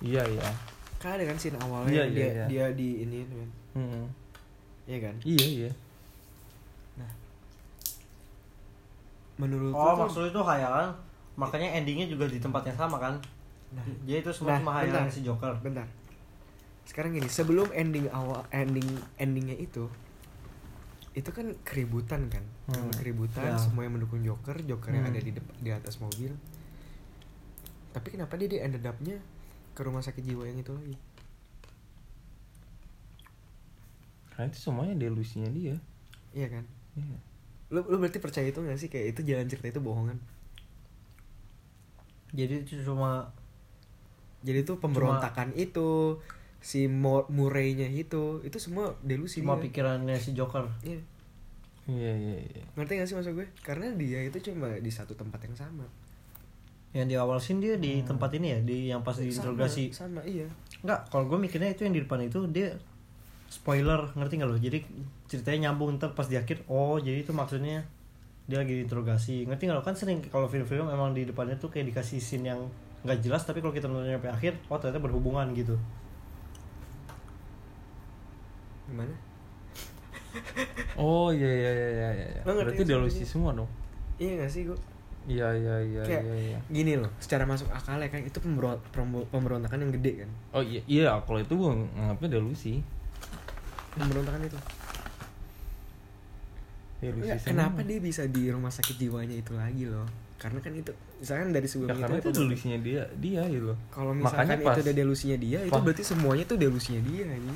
Iya, 0.02 0.22
iya. 0.26 0.50
kan 0.98 1.14
ada 1.14 1.22
kan 1.24 1.35
scene 1.35 1.55
awalnya 1.57 1.87
Iya, 1.88 2.02
yang 2.02 2.11
iya, 2.11 2.18
dia 2.18 2.26
iya. 2.28 2.46
dia 2.46 2.66
di 2.72 2.88
ini 3.00 3.18
kan 3.24 3.48
Hmm. 3.72 4.05
iya 4.85 4.98
kan 5.00 5.14
Iya, 5.22 5.46
iya. 5.46 5.70
menurut 9.35 9.72
Oh, 9.72 9.94
maksud 9.96 10.28
itu 10.28 10.40
hayalan. 10.40 10.92
Makanya 11.35 11.74
endingnya 11.74 12.07
juga 12.07 12.28
di 12.28 12.38
tempat 12.38 12.62
yang 12.64 12.76
sama 12.76 12.98
kan? 12.98 13.14
Nah. 13.72 13.83
Jadi 14.05 14.20
itu 14.20 14.31
semua 14.31 14.52
Nah, 14.52 14.59
cuma 14.61 14.72
hayalan 14.76 15.02
bentar. 15.02 15.11
si 15.11 15.20
Joker. 15.22 15.55
bentar 15.59 15.87
sekarang 16.83 17.14
gini 17.14 17.24
sebelum 17.24 17.70
ending 17.72 18.11
awal 18.11 18.42
ending 18.50 18.85
endingnya 19.16 19.55
itu 19.55 19.87
itu 21.12 21.29
kan 21.29 21.53
keributan 21.61 22.27
kan 22.27 22.40
Hmm. 22.66 22.88
keributan 22.90 23.53
Ya. 23.53 23.61
semua 23.61 23.83
yang 23.83 23.92
mendukung 23.92 24.20
Joker 24.20 24.57
Joker 24.59 24.90
yang 24.90 25.05
Hmm. 25.05 25.12
ada 25.12 25.20
di 25.20 25.31
di 25.35 25.70
atas 25.70 25.96
mobil 25.98 26.33
tapi 27.92 28.09
kenapa 28.09 28.35
dia 28.35 28.48
di 28.48 28.59
ended 28.59 28.81
up-nya 28.83 29.20
ke 29.70 29.81
rumah 29.81 30.01
sakit 30.01 30.22
jiwa 30.22 30.44
yang 30.44 30.59
itu 30.59 30.70
lagi 30.70 30.96
Karena 34.31 34.48
itu 34.48 34.59
semuanya 34.59 34.96
delusinya 34.98 35.48
dia. 35.48 35.77
iya 36.33 36.48
kan 36.48 36.64
Iya. 36.94 37.18
lu 37.68 37.81
lu 37.87 37.96
berarti 37.98 38.16
percaya 38.18 38.46
itu 38.46 38.59
gak 38.59 38.77
sih 38.77 38.88
kayak 38.88 39.12
itu 39.12 39.20
jalan 39.22 39.44
cerita 39.46 39.68
itu 39.68 39.81
bohongan 39.81 40.16
Jadi 42.33 42.64
itu 42.64 42.81
cuma 42.83 43.29
jadi 44.40 44.61
itu 44.62 44.72
pemberontakan 44.75 45.53
itu 45.53 46.16
si 46.62 46.87
Mo- 46.87 47.27
Murray-nya 47.29 47.90
itu 47.90 48.38
itu 48.40 48.57
semua 48.57 48.94
delusi 49.03 49.42
cuma 49.42 49.59
dia. 49.59 49.66
pikirannya 49.66 50.14
si 50.16 50.31
Joker. 50.33 50.64
Iya. 50.81 51.03
Iya, 51.83 52.12
iya, 52.14 52.38
iya. 52.38 52.62
ngerti 52.79 52.92
gak 52.94 53.09
sih 53.11 53.16
maksud 53.18 53.35
gue 53.35 53.46
karena 53.59 53.90
dia 53.98 54.22
itu 54.22 54.38
cuma 54.38 54.70
di 54.79 54.87
satu 54.87 55.18
tempat 55.18 55.42
yang 55.42 55.57
sama 55.59 55.83
Yang 56.94 57.07
di 57.11 57.16
awal 57.18 57.38
scene 57.42 57.59
dia 57.59 57.75
di 57.75 58.07
tempat 58.07 58.31
ini 58.38 58.55
ya, 58.55 58.59
di 58.62 58.79
yang 58.87 59.03
pas 59.03 59.18
sama, 59.18 59.27
diinterogasi. 59.27 59.90
sama 59.90 60.22
iya 60.22 60.46
Enggak, 60.79 61.11
kalau 61.11 61.27
gue 61.27 61.42
mikirnya 61.42 61.75
itu 61.75 61.83
yang 61.83 61.90
di 61.90 62.07
depan 62.07 62.22
itu 62.22 62.38
dia 62.46 62.79
spoiler, 63.51 64.14
ngerti 64.14 64.38
nggak 64.38 64.46
lo? 64.46 64.57
Jadi 64.57 64.79
ceritanya 65.27 65.68
nyambung 65.68 65.98
ntar 65.98 66.14
pas 66.14 66.25
di 66.25 66.38
akhir, 66.38 66.62
oh 66.66 66.96
jadi 66.96 67.20
itu 67.20 67.35
maksudnya 67.35 67.83
dia 68.46 68.59
lagi 68.62 68.79
diinterogasi. 68.79 69.46
Ngerti 69.46 69.62
nggak 69.66 69.79
lo? 69.79 69.83
Kan 69.83 69.94
sering 69.94 70.22
kalau 70.27 70.46
film-film 70.46 70.87
emang 70.87 71.11
di 71.12 71.27
depannya 71.27 71.59
tuh 71.59 71.66
kayak 71.66 71.90
dikasih 71.90 72.18
scene 72.18 72.46
yang 72.46 72.61
nggak 73.03 73.18
jelas, 73.20 73.42
tapi 73.42 73.59
kalau 73.59 73.75
kita 73.75 73.90
nonton 73.90 74.07
sampai 74.09 74.31
akhir, 74.31 74.53
oh 74.70 74.79
ternyata 74.79 75.03
berhubungan 75.03 75.51
gitu. 75.53 75.75
Gimana 78.92 79.14
Oh, 80.94 81.28
iya, 81.28 81.44
iya, 81.44 81.70
iya, 81.70 81.88
iya, 81.90 82.09
iya. 82.31 82.42
Berarti 82.42 82.85
delusi 82.85 83.20
semua 83.22 83.52
dong. 83.52 83.68
iya 84.16 84.38
gak 84.38 84.48
sih 84.48 84.64
gue 84.64 84.78
Iya, 85.22 85.55
iya, 85.55 85.76
iya, 85.78 86.02
iya, 86.05 86.35
iya. 86.37 86.59
gini 86.66 86.96
loh 86.96 87.07
secara 87.16 87.44
masuk 87.44 87.68
akal 87.68 87.94
ya 87.96 88.09
kan 88.09 88.20
itu 88.20 88.38
pemberontakan 89.24 89.78
yang 89.78 89.92
gede 89.92 90.24
kan 90.24 90.31
Oh 90.50 90.61
iya, 90.61 90.81
iya 90.85 91.14
kalau 91.20 91.38
itu 91.38 91.52
gue 91.52 91.68
nganggapnya 91.90 92.28
delusi. 92.33 92.81
pemberontakan 93.92 94.40
itu 94.42 94.59
Delusi 97.00 97.28
semua. 97.35 97.46
kenapa 97.46 97.81
dia 97.83 97.98
bisa 97.98 98.22
di 98.24 98.46
rumah 98.46 98.70
sakit 98.70 98.94
jiwanya 98.96 99.35
itu 99.37 99.52
lagi 99.52 99.85
loh 99.85 100.07
karena 100.38 100.59
kan 100.59 100.72
itu 100.72 100.90
misalkan 101.16 101.50
dari 101.50 101.62
ya 101.62 101.70
sebelum 101.70 101.88
karena 101.96 102.16
itu 102.16 102.28
itu, 102.28 102.40
delusinya 102.40 102.78
dia 102.81 103.02
dia 103.16 103.42
gitu 103.44 103.74
kalau 103.90 104.11
Makanya 104.12 104.26
misalkan 104.48 104.59
pas- 104.61 104.74
itu 104.74 104.81
udah 104.81 104.94
delusinya 104.96 105.37
dia 105.37 105.59
itu 105.61 105.70
pas- 105.70 105.83
berarti 105.83 106.02
semuanya 106.02 106.44
tuh 106.44 106.57
delusinya 106.57 107.00
dia 107.05 107.26
ini 107.28 107.55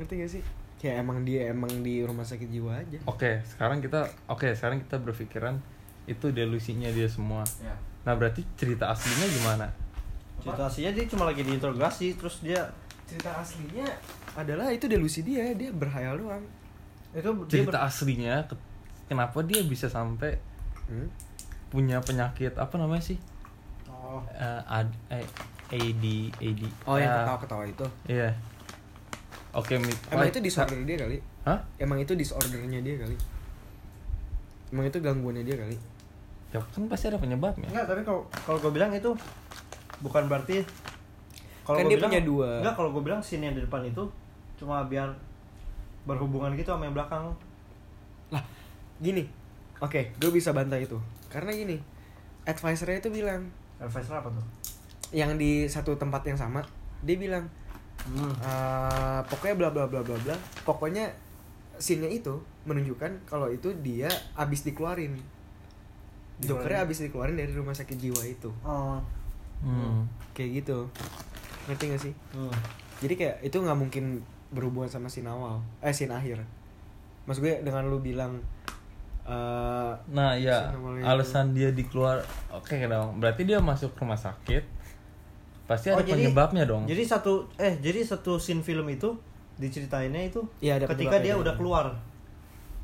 ngerti 0.00 0.14
gak 0.16 0.30
sih? 0.30 0.42
Kayak 0.76 1.04
emang 1.04 1.22
dia 1.22 1.52
emang 1.52 1.68
di 1.80 2.00
rumah 2.00 2.24
sakit 2.24 2.48
jiwa 2.48 2.72
aja. 2.74 2.98
Oke 3.04 3.44
sekarang 3.46 3.78
kita 3.78 4.00
oke 4.26 4.48
sekarang 4.50 4.80
kita 4.80 4.96
berpikiran 4.96 5.60
itu 6.04 6.32
delusinya 6.32 6.88
dia 6.88 7.04
semua. 7.04 7.44
Ya. 7.60 7.76
Nah 8.02 8.16
berarti 8.16 8.40
cerita 8.56 8.88
aslinya 8.88 9.28
gimana? 9.30 9.66
Situasinya 10.40 10.90
dia 10.90 11.04
cuma 11.04 11.28
lagi 11.28 11.44
diinterogasi 11.44 12.16
terus 12.16 12.40
dia 12.40 12.64
cerita 13.04 13.36
aslinya 13.36 13.84
adalah 14.32 14.72
itu 14.72 14.88
delusi 14.88 15.20
dia 15.20 15.52
dia 15.52 15.68
berhayal 15.68 16.16
doang. 16.16 16.44
Itu 17.12 17.28
dia 17.44 17.60
cerita 17.60 17.84
aslinya 17.84 18.48
ke- 18.48 18.56
kenapa 19.04 19.44
dia 19.44 19.60
bisa 19.60 19.86
sampai 19.86 20.40
hmm? 20.88 21.08
punya 21.68 22.00
penyakit 22.00 22.56
apa 22.56 22.80
namanya 22.80 23.04
sih? 23.04 23.20
Ber- 23.84 23.92
oh. 23.92 24.24
Eh, 24.32 24.62
ad, 24.64 24.88
eh, 25.12 25.28
AD 25.70 26.04
AD 26.40 26.62
oh 26.82 26.96
yang 26.96 27.06
Eh, 27.06 27.16
ketawa-ketawa 27.20 27.64
itu. 27.68 27.86
iya 28.08 28.32
oke 29.52 29.74
mit 29.76 29.98
emang 30.08 30.26
itu 30.26 30.38
disorder 30.38 30.78
dia 30.80 30.96
kali? 30.96 31.18
Hah? 31.42 31.58
Emang 31.76 31.98
itu 31.98 32.12
disordernya 32.12 32.80
dia 32.80 32.96
kali? 32.96 33.16
Emang 34.70 34.86
itu 34.86 34.98
gangguannya 34.98 35.42
dia 35.42 35.56
kali? 35.56 35.76
Ya 36.50 36.58
kan 36.60 36.86
pasti 36.86 37.06
ada 37.06 37.18
penyebabnya. 37.18 37.66
Enggak 37.66 37.86
tapi 37.86 38.02
kalau 38.02 38.22
kalau 38.42 38.58
gue 38.58 38.72
bilang 38.72 38.90
itu 38.90 39.10
bukan 39.98 40.26
berarti 40.26 40.62
kalau 41.62 41.76
Kan 41.76 41.84
gua 41.84 41.90
dia 41.90 41.98
bilang- 41.98 42.10
punya 42.10 42.22
dua. 42.22 42.50
enggak 42.60 42.74
kalau 42.74 42.90
gue 42.90 43.02
bilang 43.02 43.20
scene 43.20 43.44
yang 43.44 43.54
di 43.54 43.62
depan 43.62 43.82
itu 43.82 44.02
cuma 44.56 44.82
biar 44.84 45.10
berhubungan 46.02 46.54
gitu 46.54 46.70
sama 46.70 46.84
yang 46.84 46.94
belakang. 46.94 47.30
Lah 48.30 48.42
gini. 48.98 49.26
Oke 49.78 50.14
gue 50.14 50.30
bisa 50.30 50.50
bantah 50.50 50.76
itu. 50.76 50.98
Karena 51.26 51.50
gini 51.50 51.78
advisornya 52.42 52.98
itu 52.98 53.10
bilang 53.10 53.46
advisor 53.76 54.16
apa 54.16 54.30
tuh? 54.30 54.46
yang 55.10 55.34
di 55.34 55.66
satu 55.66 55.94
tempat 55.94 56.22
yang 56.22 56.38
sama 56.38 56.62
dia 57.02 57.18
bilang 57.18 57.50
hmm. 58.08 58.32
"Eh, 58.40 59.20
pokoknya 59.28 59.54
bla 59.58 59.68
bla 59.72 59.84
bla 59.90 60.00
bla 60.00 60.16
bla. 60.16 60.36
Pokoknya 60.64 61.10
scene-nya 61.80 62.12
itu 62.12 62.36
menunjukkan 62.68 63.24
kalau 63.24 63.48
itu 63.48 63.72
dia 63.80 64.08
abis 64.36 64.64
dikeluarin. 64.68 65.16
Jokernya 66.40 66.84
abis 66.88 67.04
dikeluarin 67.04 67.36
dari 67.36 67.52
rumah 67.52 67.76
sakit 67.76 67.96
jiwa 67.96 68.22
itu. 68.24 68.48
Oh. 68.64 69.00
Hmm. 69.60 70.08
kayak 70.32 70.64
gitu. 70.64 70.88
Ngerti 71.68 71.84
gak 71.92 72.00
sih? 72.00 72.14
Hmm. 72.32 72.52
jadi 73.00 73.16
kayak 73.16 73.36
itu 73.44 73.56
nggak 73.56 73.76
mungkin 73.80 74.04
berhubungan 74.52 74.88
sama 74.88 75.08
scene 75.08 75.28
awal. 75.28 75.60
Eh 75.84 75.92
scene 75.92 76.12
akhir. 76.12 76.40
Mas 77.28 77.40
gue 77.40 77.60
dengan 77.60 77.88
lu 77.88 78.00
bilang 78.00 78.40
eh 79.28 79.92
nah 80.10 80.32
ya 80.32 80.72
alasan 81.04 81.52
dia 81.52 81.72
dikeluar 81.72 82.24
oke 82.52 82.76
dong. 82.88 83.20
Berarti 83.20 83.44
dia 83.44 83.60
masuk 83.60 83.92
rumah 84.00 84.16
sakit 84.16 84.79
pasti 85.70 85.86
ada 85.86 85.96
Oh, 85.96 86.02
jadi- 86.02 86.26
penyebabnya 86.26 86.66
dong. 86.66 86.82
jadi 86.84 86.98
satu 87.00 87.46
eh 87.54 87.78
jadi 87.78 88.02
satu 88.02 88.36
scene 88.36 88.58
film 88.60 88.82
itu 88.88 89.14
diceritainnya 89.54 90.26
itu 90.26 90.42
Iya, 90.58 90.76
ada 90.76 90.90
ketika 90.90 91.20
dia 91.20 91.36
udah 91.36 91.54
keluar 91.54 91.94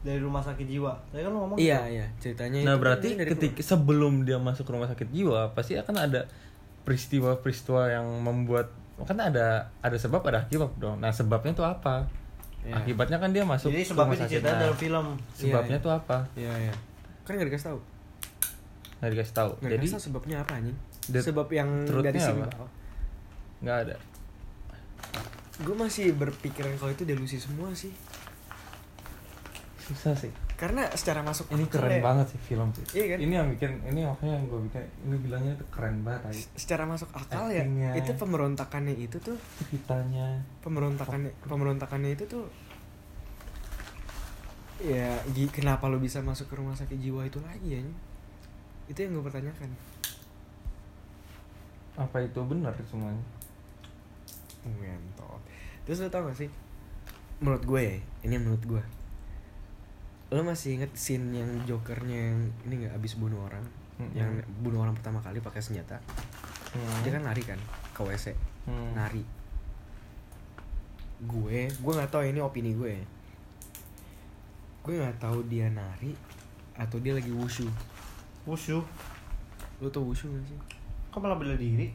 dari 0.00 0.16
rumah 0.16 0.38
sakit 0.38 0.62
jiwa. 0.64 0.94
Tadi 1.10 1.18
kan 1.18 1.28
lu 1.28 1.38
ngomong. 1.40 1.58
Iya 1.58 1.82
gitu. 1.82 1.92
iya 1.92 2.06
ceritanya 2.16 2.58
nah 2.62 2.72
itu 2.72 2.80
berarti 2.80 3.08
kan 3.08 3.18
dari 3.18 3.30
ketika 3.32 3.58
sebelum 3.60 4.22
dia 4.22 4.38
masuk 4.38 4.68
rumah 4.68 4.86
sakit 4.86 5.08
jiwa 5.10 5.50
pasti 5.50 5.74
akan 5.74 5.96
ada 5.98 6.30
peristiwa-peristiwa 6.86 7.82
yang 7.90 8.06
membuat 8.20 8.70
kan 8.98 9.18
ada 9.18 9.66
ada 9.76 9.96
sebab 9.96 10.22
ada 10.24 10.46
akibat 10.46 10.70
dong. 10.76 10.96
Nah 10.96 11.10
sebabnya 11.10 11.50
itu 11.50 11.60
apa? 11.60 12.06
Iya. 12.62 12.74
akibatnya 12.76 13.18
kan 13.18 13.30
dia 13.30 13.42
masuk 13.42 13.68
jadi 13.68 13.82
sebabnya 13.84 13.98
rumah 14.08 14.16
sakit. 14.16 14.30
diceritain 14.32 14.52
Nah, 14.52 14.62
dalam 14.64 14.76
film. 14.76 15.06
sebabnya 15.32 15.76
Iya, 15.76 15.84
tuh 15.84 15.92
apa? 15.92 16.18
Iya 16.32 16.52
iya. 16.60 16.74
Kan 17.22 17.32
nggak 17.34 17.48
dikasih 17.48 17.66
tahu. 17.68 17.78
Nggak 18.96 19.10
dikasih 19.12 19.34
tahu. 19.34 19.50
Jadi 19.56 19.70
dikasih 19.76 19.92
tahu 19.92 20.02
sebabnya 20.02 20.36
apa 20.40 20.52
anjing 20.54 20.76
the 21.10 21.20
sebab 21.22 21.48
yang 21.52 21.84
dari 21.86 22.18
sini. 22.18 22.42
nggak 23.62 23.76
ada. 23.88 23.96
Gue 25.64 25.76
masih 25.76 26.12
berpikiran 26.12 26.76
kalau 26.76 26.92
itu 26.92 27.08
delusi 27.08 27.40
semua 27.40 27.72
sih. 27.72 27.92
Susah 29.80 30.12
sih. 30.18 30.28
Karena 30.56 30.88
secara 30.96 31.20
masuk 31.20 31.52
ini 31.52 31.68
keren 31.68 32.00
ya, 32.00 32.04
banget 32.04 32.26
sih 32.32 32.40
film 32.40 32.72
sih. 32.72 32.84
Iya 32.96 33.16
kan? 33.16 33.18
ini 33.20 33.32
yang 33.36 33.48
bikin 33.52 33.72
ini 33.92 34.00
makanya 34.08 34.34
yang 34.40 34.44
gue 34.48 34.60
bikin 34.68 34.82
ini 35.04 35.16
bilangnya 35.20 35.52
itu 35.56 35.66
keren 35.68 36.00
banget 36.00 36.32
Ay. 36.32 36.36
secara 36.56 36.88
masuk 36.88 37.12
akal 37.12 37.52
Actingnya. 37.52 37.92
ya 37.92 38.00
itu 38.00 38.12
pemberontakannya 38.16 38.94
itu 38.96 39.16
tuh 39.20 39.36
ceritanya. 39.60 40.40
Pemberontakannya 40.64 41.32
pemberontakannya 41.44 42.10
itu 42.16 42.24
tuh 42.24 42.44
ya 44.80 45.16
kenapa 45.52 45.88
lo 45.88 45.96
bisa 45.96 46.20
masuk 46.20 46.52
ke 46.52 46.54
rumah 46.60 46.76
sakit 46.76 47.00
jiwa 47.00 47.24
itu 47.24 47.40
lagi 47.40 47.80
ya 47.80 47.80
itu 48.86 48.98
yang 49.00 49.16
gue 49.18 49.24
pertanyakan 49.24 49.72
apa 51.96 52.16
itu 52.20 52.40
benar 52.44 52.76
semuanya? 52.84 53.24
Ngentot 54.66 55.40
terus 55.88 56.02
lo 56.02 56.10
tau 56.12 56.26
gak 56.28 56.36
sih? 56.36 56.50
Menurut 57.40 57.62
gue 57.64 57.80
ya 57.80 57.96
ini 58.26 58.36
menurut 58.36 58.62
gue. 58.66 58.82
Lo 60.34 60.42
masih 60.42 60.76
inget 60.76 60.92
scene 60.98 61.30
yang 61.32 61.50
jokernya 61.64 62.34
yang 62.34 62.38
ini 62.66 62.84
nggak 62.84 62.94
abis 62.98 63.16
bunuh 63.16 63.40
orang? 63.46 63.64
Mm-mm. 63.96 64.12
yang 64.12 64.28
bunuh 64.60 64.84
orang 64.84 64.92
pertama 64.92 65.24
kali 65.24 65.40
pakai 65.40 65.64
senjata? 65.64 65.96
Hmm. 66.76 67.00
dia 67.00 67.16
kan 67.16 67.24
lari 67.24 67.40
kan 67.40 67.56
ke 67.96 68.04
wc 68.04 68.36
Hmm. 68.68 68.92
nari. 68.92 69.22
Gue 71.24 71.70
gue 71.70 71.92
nggak 71.96 72.10
tahu 72.12 72.28
ini 72.28 72.42
opini 72.44 72.76
gue 72.76 72.90
ya. 73.00 73.04
gue 74.84 74.94
nggak 75.02 75.18
tahu 75.18 75.42
dia 75.50 75.66
nari 75.72 76.12
atau 76.76 77.00
dia 77.00 77.16
lagi 77.16 77.32
wushu. 77.32 77.66
Wushu? 78.44 78.82
Lo 79.80 79.88
tau 79.88 80.04
wushu 80.04 80.28
gak 80.28 80.44
sih 80.46 80.75
kok 81.16 81.24
malah 81.24 81.40
bela 81.40 81.56
diri? 81.56 81.88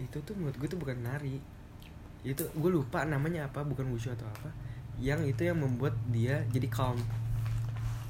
Itu 0.00 0.16
tuh 0.24 0.32
menurut 0.32 0.56
gue 0.56 0.64
tuh 0.64 0.80
bukan 0.80 0.96
nari. 0.96 1.36
Itu 2.24 2.48
gue 2.48 2.70
lupa 2.72 3.04
namanya 3.04 3.52
apa 3.52 3.60
bukan 3.60 3.84
wushu 3.92 4.08
atau 4.08 4.24
apa. 4.24 4.48
Yang 4.96 5.36
itu 5.36 5.42
yang 5.44 5.60
membuat 5.60 5.92
dia 6.08 6.40
jadi 6.48 6.72
calm. 6.72 6.96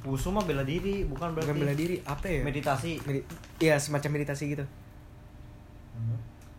Wushu 0.07 0.31
mah 0.31 0.47
bela 0.47 0.63
diri 0.63 1.03
bukan 1.03 1.35
berarti 1.35 1.51
bukan 1.51 1.59
bela 1.59 1.75
diri 1.75 1.99
apa 2.07 2.31
ya? 2.31 2.47
meditasi. 2.47 3.03
Medi- 3.03 3.27
Iya 3.59 3.83
semacam 3.83 4.11
meditasi 4.15 4.55
gitu. 4.55 4.63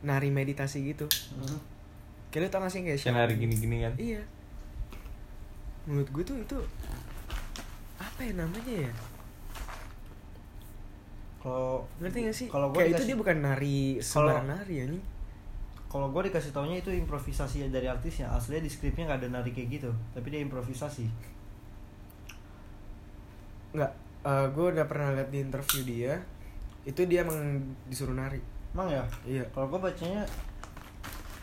Nari 0.04 0.27
meditasi 0.27 0.84
gitu. 0.84 1.08
Hmm. 1.32 1.63
kayak 2.27 2.43
lo 2.43 2.47
tau 2.47 2.60
gak 2.63 2.71
sih 2.71 2.84
kayak 2.84 2.99
Yang 2.99 3.17
hari 3.17 3.34
gini-gini 3.39 3.75
kan? 3.84 3.93
Iya. 3.95 4.21
Menurut 5.88 6.12
gue 6.12 6.23
tuh 6.27 6.36
itu 6.38 6.58
apa 7.95 8.19
ya 8.19 8.36
namanya 8.36 8.88
ya 8.88 8.91
kalau 11.41 11.82
ngerti 11.97 12.17
gak 12.30 12.36
sih? 12.38 12.47
Kalau 12.54 12.69
gua 12.69 12.86
kayak 12.86 13.01
itu 13.01 13.04
dia 13.10 13.17
bukan 13.17 13.38
nari 13.41 13.97
Kalau- 13.97 14.30
sembarang 14.32 14.47
nari 14.47 14.75
ya 14.77 14.86
nih 14.88 15.04
kalau 15.91 16.08
gue 16.08 16.32
dikasih 16.32 16.56
taunya 16.56 16.80
itu 16.80 16.88
improvisasi 16.88 17.67
dari 17.67 17.84
artisnya. 17.84 18.32
Aslinya 18.32 18.63
di 18.63 18.71
skripnya 18.71 19.12
nggak 19.12 19.27
ada 19.27 19.30
nari 19.36 19.51
kayak 19.51 19.69
gitu 19.75 19.91
tapi 20.15 20.32
dia 20.32 20.39
improvisasi. 20.39 21.04
Nggak 23.75 23.91
gue 24.56 24.65
udah 24.71 24.86
pernah 24.88 25.12
lihat 25.19 25.27
di 25.36 25.43
interview 25.43 25.84
dia 25.84 26.15
itu 26.88 27.04
dia 27.04 27.27
emang 27.27 27.60
disuruh 27.91 28.15
nari. 28.15 28.39
Emang 28.71 28.88
ya? 28.88 29.04
Iya. 29.27 29.43
Kalau 29.51 29.67
gue 29.67 29.80
bacanya 29.84 30.23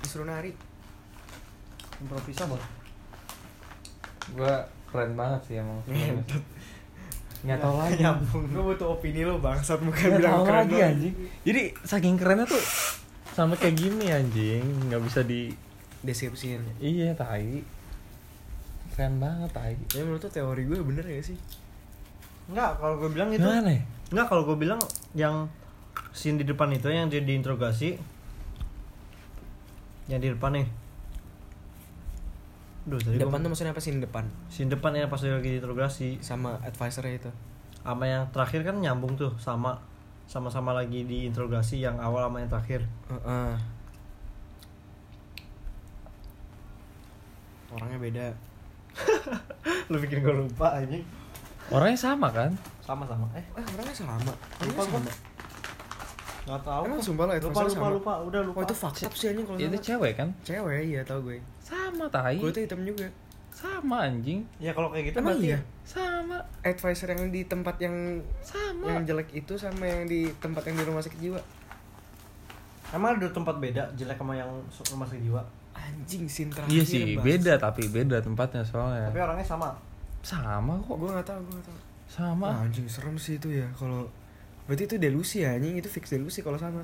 disuruh 0.01 0.25
nari. 0.25 0.57
improvisasi. 2.01 2.57
Gue 4.33 4.55
keren 4.89 5.13
banget 5.13 5.41
sih 5.45 5.55
emang. 5.61 5.77
Nggak 7.47 7.59
tahu 7.63 7.75
lagi. 7.79 8.03
Nyambung. 8.03 8.45
Gue 8.51 8.63
butuh 8.75 8.89
opini 8.99 9.23
lo 9.23 9.39
bangsat 9.39 9.79
bukan 9.79 9.95
nggak 9.95 10.19
bilang 10.19 10.33
tahu 10.35 10.45
keren 10.47 10.59
lagi 10.67 10.77
anjing. 10.83 11.15
Jadi 11.47 11.63
saking 11.87 12.15
kerennya 12.19 12.47
tuh 12.51 12.63
sampai 13.35 13.57
kayak 13.59 13.77
gini 13.79 14.07
anjing. 14.11 14.65
Nggak 14.91 15.03
bisa 15.07 15.21
di 15.23 15.55
deskripsiin. 16.03 16.83
Iya 16.83 17.15
tai. 17.15 17.63
Keren 18.95 19.23
banget 19.23 19.51
tai. 19.55 19.75
Ya 19.95 20.03
menurut 20.03 20.23
tuh 20.23 20.33
teori 20.35 20.67
gue 20.67 20.79
bener 20.83 21.07
ya 21.07 21.23
sih? 21.23 21.39
Enggak, 22.49 22.81
kalau 22.81 22.97
gue 22.97 23.11
bilang 23.13 23.29
itu 23.29 23.45
gimana 23.45 23.71
ya? 23.71 23.83
Enggak, 24.09 24.27
kalau 24.33 24.43
gue 24.49 24.57
bilang 24.57 24.81
yang 25.13 25.53
scene 26.17 26.41
di 26.41 26.45
depan 26.49 26.73
itu 26.73 26.89
yang 26.89 27.13
dia 27.13 27.21
diinterogasi. 27.21 28.01
Yang 30.09 30.21
di 30.25 30.29
depan 30.33 30.51
nih. 30.57 30.67
Duh, 32.89 32.97
tadi 32.97 33.21
depan 33.21 33.45
tuh 33.45 33.53
maksudnya 33.53 33.77
apa 33.77 33.83
sih 33.85 33.93
depan 33.93 34.25
scene 34.49 34.73
depan 34.73 34.97
ya 34.97 35.13
pas 35.13 35.21
dia 35.21 35.37
lagi 35.37 35.61
diinterogasi 35.61 36.25
sama 36.25 36.57
advisornya 36.65 37.21
itu 37.21 37.31
sama 37.85 38.05
yang 38.09 38.25
terakhir 38.33 38.65
kan 38.65 38.81
nyambung 38.81 39.17
tuh 39.17 39.33
sama 39.37 39.77
sama-sama 40.29 40.77
lagi 40.77 41.09
diinterogasi 41.09 41.81
yang 41.81 41.97
awal 41.97 42.29
sama 42.29 42.45
yang 42.45 42.51
terakhir. 42.53 42.81
Heeh. 43.09 43.53
orangnya 47.69 48.01
beda 48.01 48.27
Lu 49.93 50.01
bikin 50.01 50.25
gue 50.25 50.33
lupa 50.33 50.73
anjing. 50.81 51.05
orangnya 51.69 52.01
sama 52.01 52.33
kan 52.33 52.49
Sama-sama. 52.81 53.29
Eh, 53.37 53.45
eh 53.45 53.65
orangnya 53.77 53.93
sama 53.93 54.17
lupa 54.65 54.83
gua. 54.89 55.01
Enggak 56.49 56.61
tahu. 56.65 56.83
Emang 56.89 57.03
sumpah 57.05 57.25
lah, 57.29 57.37
lupa 57.37 57.49
advisor 57.53 57.69
lupa 57.69 57.77
sama. 57.77 57.97
lupa, 58.01 58.13
udah 58.25 58.41
lupa. 58.41 58.57
oh 58.57 58.63
itu 58.65 58.75
fucked 58.77 59.05
up 59.05 59.13
sih 59.13 59.27
anjing 59.29 59.45
kalau 59.45 59.59
itu 59.61 59.79
cewek 59.85 60.13
kan 60.17 60.29
cewek 60.45 60.81
iya 60.89 61.01
tau 61.05 61.21
gue 61.21 61.45
sama 61.99 62.07
tai 62.09 62.39
kulitnya 62.39 62.63
hitam 62.65 62.83
juga 62.83 63.09
Sama 63.51 64.07
anjing. 64.07 64.47
Ya 64.57 64.71
kalau 64.71 64.87
kayak 64.89 65.11
gitu 65.11 65.19
Emang 65.19 65.35
berarti 65.35 65.51
iya? 65.51 65.59
Sama. 65.83 66.39
advisor 66.63 67.11
yang 67.11 67.27
di 67.29 67.43
tempat 67.43 67.75
yang 67.77 67.97
Sama. 68.39 68.87
yang 68.87 69.03
jelek 69.03 69.35
itu 69.35 69.55
sama 69.55 69.83
yang 69.83 70.07
di 70.07 70.31
tempat 70.37 70.63
yang 70.65 70.77
di 70.77 70.85
rumah 70.85 71.01
sakit 71.01 71.19
jiwa 71.19 71.41
Emang 72.89 73.19
ada 73.19 73.29
tempat 73.29 73.59
beda 73.59 73.91
jelek 73.93 74.15
sama 74.15 74.33
yang 74.33 74.47
rumah 74.87 75.05
sakit 75.05 75.23
jiwa. 75.23 75.43
anjing 75.75 76.25
sin 76.25 76.49
terakhir 76.49 76.71
Iya 76.71 76.83
sih, 76.83 77.03
bangsa. 77.13 77.25
beda 77.25 77.53
tapi 77.57 77.83
beda 77.87 78.17
tempatnya 78.19 78.63
soalnya. 78.63 79.07
Tapi 79.07 79.19
orangnya 79.19 79.43
sama. 79.45 79.71
Sama 80.21 80.79
kok. 80.81 80.95
gue 80.95 81.09
nggak 81.09 81.25
tahu 81.25 81.41
gue 81.41 81.55
nggak 81.55 81.67
tahu 81.67 81.79
Sama. 82.07 82.47
Wah, 82.49 82.63
anjing 82.63 82.87
serem 82.87 83.15
sih 83.17 83.37
itu 83.37 83.53
ya 83.53 83.67
kalau 83.75 84.07
berarti 84.65 84.85
itu 84.85 84.97
delusi 84.97 85.43
ya 85.43 85.53
anjing 85.53 85.75
itu 85.75 85.87
fix 85.87 86.09
delusi 86.09 86.41
kalau 86.41 86.57
sama 86.57 86.81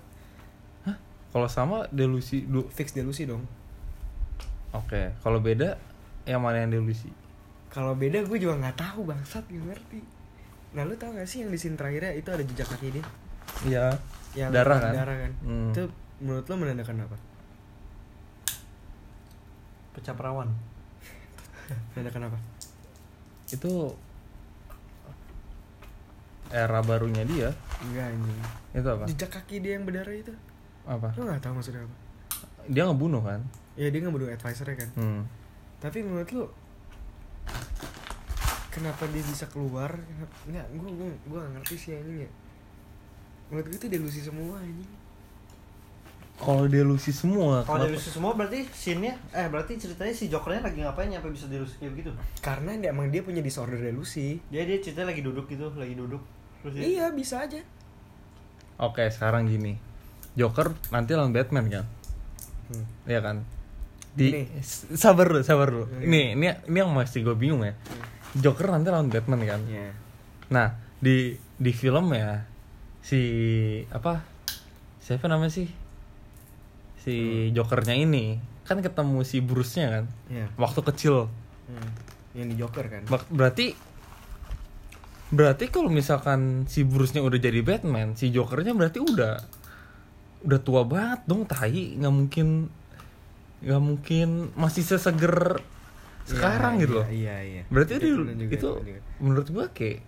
Hah? 0.82 0.96
Kalau 1.30 1.46
sama 1.46 1.86
delusi 1.88 2.44
du 2.44 2.66
fix 2.68 2.92
delusi 2.92 3.24
dong 3.24 3.44
Oke, 4.74 5.14
kalau 5.18 5.38
beda 5.38 5.78
yang 6.24 6.40
mana 6.40 6.60
yang 6.60 6.72
delusi? 6.72 7.08
kalau 7.66 7.90
beda 7.92 8.22
gue 8.22 8.38
juga 8.38 8.54
nggak 8.56 8.78
tahu 8.78 9.02
bangsat 9.04 9.42
gak 9.44 9.64
ngerti 9.64 9.98
nah 10.70 10.82
lu 10.82 10.94
tau 10.94 11.10
gak 11.10 11.26
sih 11.26 11.42
yang 11.42 11.50
di 11.50 11.58
scene 11.58 11.74
terakhirnya 11.74 12.10
itu 12.12 12.28
ada 12.28 12.38
jejak 12.40 12.66
kaki 12.68 12.88
dia 12.92 13.04
Iya. 13.62 13.86
yang 14.32 14.50
Darah 14.50 14.78
kan? 14.80 14.92
darah 14.94 15.16
kan 15.16 15.32
Hmm. 15.42 15.70
itu 15.70 15.82
menurut 16.20 16.44
lo 16.44 16.54
menandakan 16.56 17.02
apa 17.02 17.18
Pecah 19.90 20.10
perawan. 20.12 20.50
menandakan 21.94 22.22
apa 22.28 22.38
Itu 23.48 23.94
era 26.48 26.78
barunya 26.80 27.22
dia. 27.24 27.50
enggak 27.80 28.06
anjing 28.08 28.38
Itu 28.72 28.88
apa? 28.88 29.04
jejak 29.06 29.30
kaki 29.32 29.56
dia 29.58 29.74
yang 29.74 29.82
berdarah 29.82 30.14
itu 30.14 30.30
Apa? 30.84 31.10
lo 31.12 31.26
nggak 31.26 31.42
tahu 31.42 31.58
maksudnya 31.58 31.82
apa 31.82 31.96
Dia 32.66 32.84
ngebunuh 32.84 33.20
kan? 33.20 33.40
ya 33.74 33.90
dia 33.90 34.00
ngebunuh 34.00 34.28
advisornya 34.28 34.76
kan 34.76 34.90
Hmm. 34.94 35.22
tapi 35.78 35.98
menurut 36.00 36.30
lu 36.30 36.46
kenapa 38.70 39.06
dia 39.06 39.18
bisa 39.20 39.46
keluar 39.46 39.90
nggak 40.44 40.66
gue 40.72 40.90
gue 40.90 41.08
gue 41.24 41.38
gak 41.38 41.52
ngerti 41.54 41.74
sih 41.76 41.90
anjing 41.92 42.18
ya 42.20 42.30
menurut 43.46 43.66
gue 43.66 43.76
itu 43.76 43.88
delusi 43.88 44.20
semua 44.20 44.58
anjing 44.58 44.92
Kalau 46.34 46.66
delusi 46.66 47.10
semua. 47.10 47.62
Kalau 47.62 47.78
kenapa- 47.78 47.86
delusi 47.88 48.10
semua 48.10 48.32
berarti 48.32 48.66
scene-nya 48.68 49.14
eh 49.30 49.46
berarti 49.46 49.74
ceritanya 49.76 50.10
si 50.10 50.26
Jokernya 50.26 50.62
lagi 50.62 50.82
ngapain 50.82 51.06
nyampe 51.08 51.30
bisa 51.30 51.46
delusi 51.46 51.78
kayak 51.78 51.94
begitu? 51.94 52.10
karena 52.40 52.74
dia 52.76 52.90
emang 52.90 53.06
dia 53.06 53.22
punya 53.22 53.38
disorder 53.38 53.78
delusi 53.80 54.42
Dia 54.48 54.62
dia 54.62 54.78
ceritanya 54.78 55.10
lagi 55.10 55.22
duduk 55.22 55.46
gitu, 55.46 55.70
lagi 55.72 55.94
duduk. 55.94 56.18
Terus 56.60 56.74
dia, 56.74 56.82
iya 56.84 57.06
bisa 57.08 57.38
aja 57.40 57.62
Oke, 58.76 59.06
sekarang 59.06 59.46
gini. 59.46 59.78
Joker 60.34 60.74
nanti 60.90 61.10
lawan 61.12 61.30
Batman 61.30 61.66
kan? 61.68 61.86
Hmm. 62.76 63.06
Iya 63.06 63.20
kan? 63.20 63.36
Di. 64.14 64.46
S- 64.58 64.90
sabar 64.94 65.26
dulu, 65.26 65.42
sabar 65.42 65.68
dulu. 65.68 65.86
Hmm. 65.86 66.02
Ini 66.02 66.34
ini 66.34 66.46
ini 66.66 66.76
yang 66.76 66.90
masih 66.90 67.22
gue 67.22 67.34
bingung 67.34 67.62
ya. 67.62 67.74
Joker 68.34 68.66
nanti 68.68 68.90
lawan 68.90 69.08
Batman 69.08 69.42
kan? 69.42 69.60
ya 69.66 69.94
Nah, 70.50 70.74
di 70.98 71.32
di 71.54 71.70
film 71.70 72.10
ya 72.10 72.42
si 73.00 73.20
apa? 73.88 74.22
Siapa 74.98 75.26
namanya 75.26 75.52
sih? 75.52 75.68
Si 76.96 77.14
Jokernya 77.52 77.92
ini 77.92 78.40
kan 78.64 78.80
ketemu 78.80 79.20
si 79.22 79.38
Bruce-nya 79.38 79.92
kan? 79.92 80.04
ya 80.26 80.48
Waktu 80.56 80.80
kecil. 80.88 81.28
Hmm. 81.64 81.90
yang 82.34 82.48
di 82.48 82.56
Joker 82.56 82.84
kan 82.88 83.02
Berarti 83.30 83.72
berarti 85.30 85.64
kalau 85.66 85.88
misalkan 85.88 86.68
si 86.68 86.84
Bruce-nya 86.84 87.20
udah 87.20 87.38
jadi 87.38 87.60
Batman, 87.60 88.14
si 88.14 88.30
Jokernya 88.30 88.70
berarti 88.72 89.00
udah 89.00 89.40
udah 90.44 90.60
tua 90.60 90.82
banget 90.84 91.20
dong, 91.24 91.42
tai, 91.44 91.96
nggak 91.96 92.12
mungkin 92.12 92.68
nggak 93.60 93.80
mungkin 93.80 94.28
masih 94.54 94.84
seseger 94.84 95.56
sekarang 96.24 96.76
Iya, 96.76 96.82
gitu 96.82 96.92
loh. 96.94 97.06
iya 97.08 97.36
iya 97.40 97.62
Berarti 97.68 97.92
Itu 97.94 98.04
itu, 98.06 98.16
bener 98.18 98.36
juga, 98.38 98.52
itu 98.52 98.68
juga. 98.80 99.00
menurut 99.18 99.46
gua 99.48 99.66
kayak 99.70 100.00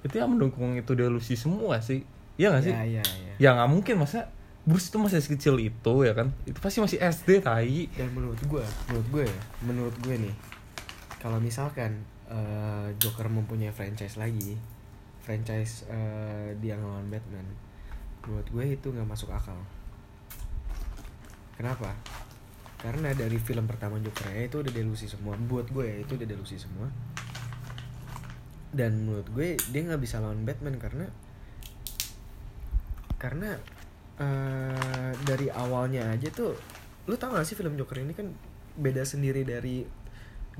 itu 0.00 0.14
yang 0.14 0.30
mendukung 0.30 0.74
itu 0.74 0.92
delusi 0.92 1.34
semua 1.34 1.78
sih. 1.78 2.02
Iya 2.34 2.54
gak 2.54 2.62
sih? 2.62 2.70
ya 2.70 2.82
iya 2.84 3.02
iya 3.02 3.32
Ya 3.36 3.48
nggak 3.52 3.66
mungkin 3.68 3.94
masa 3.98 4.30
Bruce 4.62 4.90
itu 4.90 4.98
masih 4.98 5.18
sekecil 5.18 5.58
itu 5.58 5.94
ya 6.02 6.12
kan? 6.12 6.30
Itu 6.44 6.58
pasti 6.58 6.78
masih 6.78 6.98
SD 6.98 7.40
tai. 7.40 7.90
dan 7.90 8.10
menurut 8.12 8.38
gue 8.38 8.62
menurut 8.86 9.06
gue 9.08 9.24
ya 9.24 9.40
menurut 9.60 9.96
gue 9.98 10.14
nih 10.18 10.34
kalau 11.18 11.38
misalkan 11.38 11.98
eh, 12.26 12.88
Joker 12.96 13.26
mempunyai 13.26 13.70
franchise 13.70 14.14
lagi 14.14 14.54
franchise 15.18 15.82
eh, 15.88 16.54
dia 16.56 16.74
ngelawan 16.74 17.06
Batman 17.08 17.46
menurut 18.28 18.48
gue 18.52 18.64
itu 18.76 18.88
nggak 18.92 19.08
masuk 19.08 19.32
akal. 19.32 19.56
Kenapa? 21.56 21.96
Karena 22.78 23.10
dari 23.16 23.40
film 23.40 23.66
pertama 23.66 23.98
Joker 23.98 24.30
ya 24.30 24.46
itu 24.46 24.60
udah 24.60 24.70
delusi 24.70 25.08
semua. 25.08 25.34
Buat 25.34 25.72
gue 25.72 25.84
ya 25.88 25.96
itu 26.04 26.14
udah 26.14 26.28
delusi 26.28 26.60
semua. 26.60 26.86
Dan 28.70 29.08
menurut 29.08 29.26
gue 29.32 29.56
dia 29.72 29.80
nggak 29.82 29.98
bisa 30.04 30.20
lawan 30.20 30.44
Batman 30.44 30.76
karena 30.76 31.06
karena 33.18 33.58
eh, 34.22 35.12
dari 35.26 35.50
awalnya 35.50 36.14
aja 36.14 36.30
tuh 36.30 36.54
lu 37.08 37.16
tau 37.16 37.32
gak 37.32 37.48
sih 37.48 37.56
film 37.56 37.74
Joker 37.74 38.04
ini 38.04 38.12
kan 38.12 38.30
beda 38.76 39.02
sendiri 39.02 39.42
dari 39.42 39.82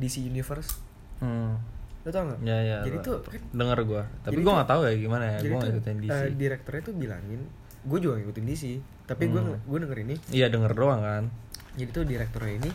DC 0.01 0.25
Universe? 0.25 0.81
Hmm. 1.21 1.78
Lu 1.99 2.11
tau 2.11 2.25
gak? 2.25 2.39
Ya 2.41 2.59
ya. 2.59 2.79
jadi 2.83 2.97
tuh 3.01 3.19
kan 3.23 3.43
denger 3.53 3.79
gua. 3.85 4.03
Tapi 4.23 4.39
tuh- 4.39 4.49
nggak 4.49 4.67
tahu 4.67 4.81
ya 4.83 4.93
gimana 4.95 5.25
ya. 5.27 5.39
nggak 5.39 5.59
tuh 5.59 5.71
ikutin 5.73 5.97
DC. 5.99 6.11
eh, 6.11 6.29
direkturnya 6.33 6.83
tuh 6.83 6.95
bilangin 6.95 7.41
gue 7.81 7.99
juga 7.99 8.15
ngikutin 8.17 8.45
DC 8.45 8.65
tapi 9.05 9.25
gue 9.27 9.39
Hmm. 9.39 9.55
gue 9.57 9.79
denger 9.79 9.99
ini 10.01 10.15
Iya 10.31 10.47
denger 10.49 10.73
doang 10.75 11.01
kan. 11.01 11.25
jadi 11.73 11.89
tuh 11.89 12.05
direkturnya 12.05 12.55
ini 12.59 12.71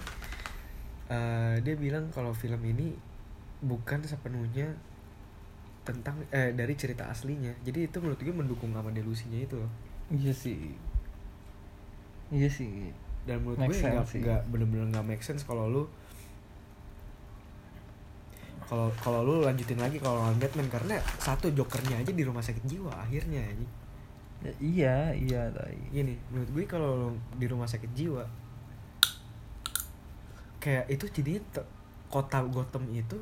eh, 1.08 1.56
dia 1.60 1.76
bilang 1.76 2.08
kalau 2.10 2.32
film 2.32 2.58
ini 2.62 2.96
bukan 3.60 4.00
sepenuhnya 4.02 4.74
tentang 5.84 6.24
eh 6.30 6.52
dari 6.52 6.74
cerita 6.74 7.06
aslinya 7.06 7.52
jadi 7.62 7.86
itu 7.86 8.00
menurut 8.00 8.18
gue 8.18 8.32
mendukung 8.34 8.72
sama 8.72 8.90
delusinya 8.90 9.38
itu 9.38 9.56
loh 9.56 9.72
Iya 10.10 10.32
sih. 10.32 10.72
Iya 12.30 12.50
sih. 12.50 12.92
dan 13.24 13.40
menurut 13.40 13.56
Make 13.58 13.70
gue 13.70 13.80
nggak 13.82 13.96
sense 13.98 14.10
sih. 14.10 14.20
nggak 14.20 14.42
bener-bener 14.48 14.86
nggak 14.90 15.06
make 15.06 15.22
sense 15.22 15.44
kalau 15.44 15.64
lu 15.66 15.84
kalau 18.74 18.90
kalau 18.98 19.20
lu 19.22 19.36
lanjutin 19.40 19.78
lagi 19.78 20.02
kalau 20.02 20.18
lawan 20.18 20.34
Batman 20.36 20.66
karena 20.66 20.98
satu 21.16 21.48
jokernya 21.48 22.02
aja 22.02 22.10
di 22.10 22.26
rumah 22.26 22.42
sakit 22.42 22.66
jiwa 22.66 22.90
akhirnya 22.90 23.46
Ya, 24.42 24.52
iya 24.60 24.96
iya 25.14 25.42
tai. 25.50 25.78
gini 25.88 26.18
menurut 26.28 26.50
gue 26.52 26.66
kalau 26.66 27.14
di 27.34 27.46
rumah 27.46 27.64
sakit 27.64 27.94
jiwa 27.94 28.26
kayak 30.58 30.90
itu 30.90 31.06
jadi 31.12 31.40
kota 32.08 32.44
Gotham 32.44 32.88
itu 32.90 33.20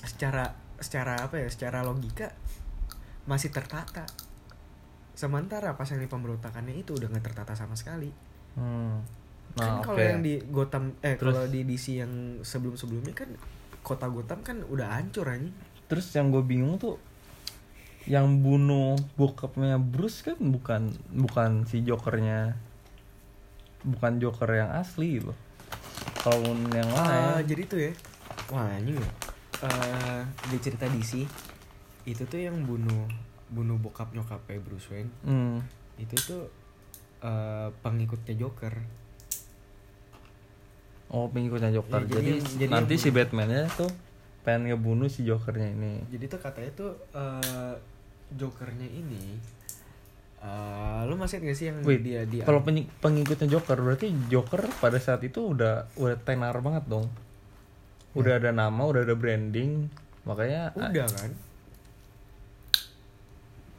secara 0.00 0.52
secara 0.78 1.20
apa 1.20 1.36
ya 1.36 1.48
secara 1.48 1.82
logika 1.82 2.32
masih 3.24 3.52
tertata 3.52 4.08
sementara 5.12 5.76
pas 5.76 5.84
yang 5.86 6.00
di 6.00 6.08
pemberontakannya 6.08 6.72
itu 6.74 6.96
udah 6.96 7.08
nggak 7.10 7.26
tertata 7.26 7.52
sama 7.52 7.74
sekali 7.74 8.08
Hmm. 8.50 8.98
kan 9.52 9.78
Nah, 9.78 9.82
kalau 9.84 9.94
oke. 9.94 10.06
yang 10.06 10.22
di 10.22 10.38
Gotham 10.48 10.90
eh 11.00 11.14
kalau 11.14 11.46
di 11.46 11.62
DC 11.62 11.98
yang 11.98 12.10
sebelum 12.40 12.74
sebelumnya 12.74 13.12
kan 13.12 13.30
kota 13.90 14.06
Gotham 14.06 14.40
kan 14.40 14.62
udah 14.62 14.94
hancur 14.94 15.26
anjing 15.26 15.50
Terus 15.90 16.06
yang 16.14 16.30
gue 16.30 16.38
bingung 16.40 16.78
tuh 16.78 17.02
yang 18.06 18.40
bunuh 18.40 18.94
bokapnya 19.14 19.76
Bruce 19.76 20.22
kan 20.22 20.38
bukan 20.38 20.88
bukan 21.10 21.66
si 21.66 21.82
Jokernya 21.82 22.54
bukan 23.82 24.12
Joker 24.16 24.48
yang 24.48 24.70
asli 24.70 25.18
loh. 25.18 25.34
Kalau 26.16 26.52
yang 26.70 26.86
Ah, 26.94 27.40
ya? 27.40 27.50
jadi 27.50 27.62
tuh 27.66 27.80
ya 27.80 27.92
wah 28.48 28.70
ya 28.70 29.02
Eh, 29.60 30.22
di 30.48 30.56
cerita 30.56 30.88
DC 30.88 31.20
itu 32.06 32.22
tuh 32.24 32.40
yang 32.40 32.64
bunuh 32.64 33.04
bunuh 33.52 33.76
bokap 33.76 34.14
nyokapnya 34.14 34.56
Bruce 34.56 34.88
Wayne 34.88 35.12
Hmm. 35.20 35.60
itu 35.96 36.16
tuh 36.16 36.42
eh, 37.20 37.68
pengikutnya 37.84 38.32
Joker 38.38 38.72
Oh 41.10 41.26
pengikutnya 41.26 41.74
Joker. 41.74 42.06
Ya, 42.06 42.22
jadi 42.22 42.38
jadi 42.38 42.66
jadi 42.66 42.70
nanti 42.70 42.94
si. 42.94 43.10
Batman-nya 43.10 43.66
tuh 43.74 43.90
pengen 44.46 44.72
ngebunuh 44.72 45.10
si 45.10 45.26
Jokernya 45.26 45.68
ini. 45.76 46.00
jadi 46.08 46.24
tuh 46.32 46.40
katanya 46.40 46.70
tuh 46.72 46.90
eh, 47.12 47.74
Jokernya 48.32 48.88
ini 48.88 49.36
eh, 50.40 51.00
lu 51.04 51.14
masih 51.20 51.44
gak 51.44 51.56
sih 51.58 51.68
yang 51.68 51.84
Wait, 51.84 52.00
dia 52.00 52.24
dia 52.24 52.48
Kalau 52.48 52.64
pengikutnya 53.04 53.50
Joker 53.50 53.76
berarti 53.76 54.08
Joker 54.32 54.64
pada 54.80 54.96
saat 54.96 55.20
itu 55.26 55.52
udah 55.52 55.92
udah 55.98 56.16
tenar 56.24 56.56
banget 56.64 56.88
dong. 56.88 57.10
Udah 58.16 58.40
ada 58.40 58.50
nama, 58.54 58.80
udah 58.80 59.04
ada 59.04 59.12
branding. 59.12 59.90
Makanya 60.24 60.72
udah 60.78 61.06
kan 61.10 61.32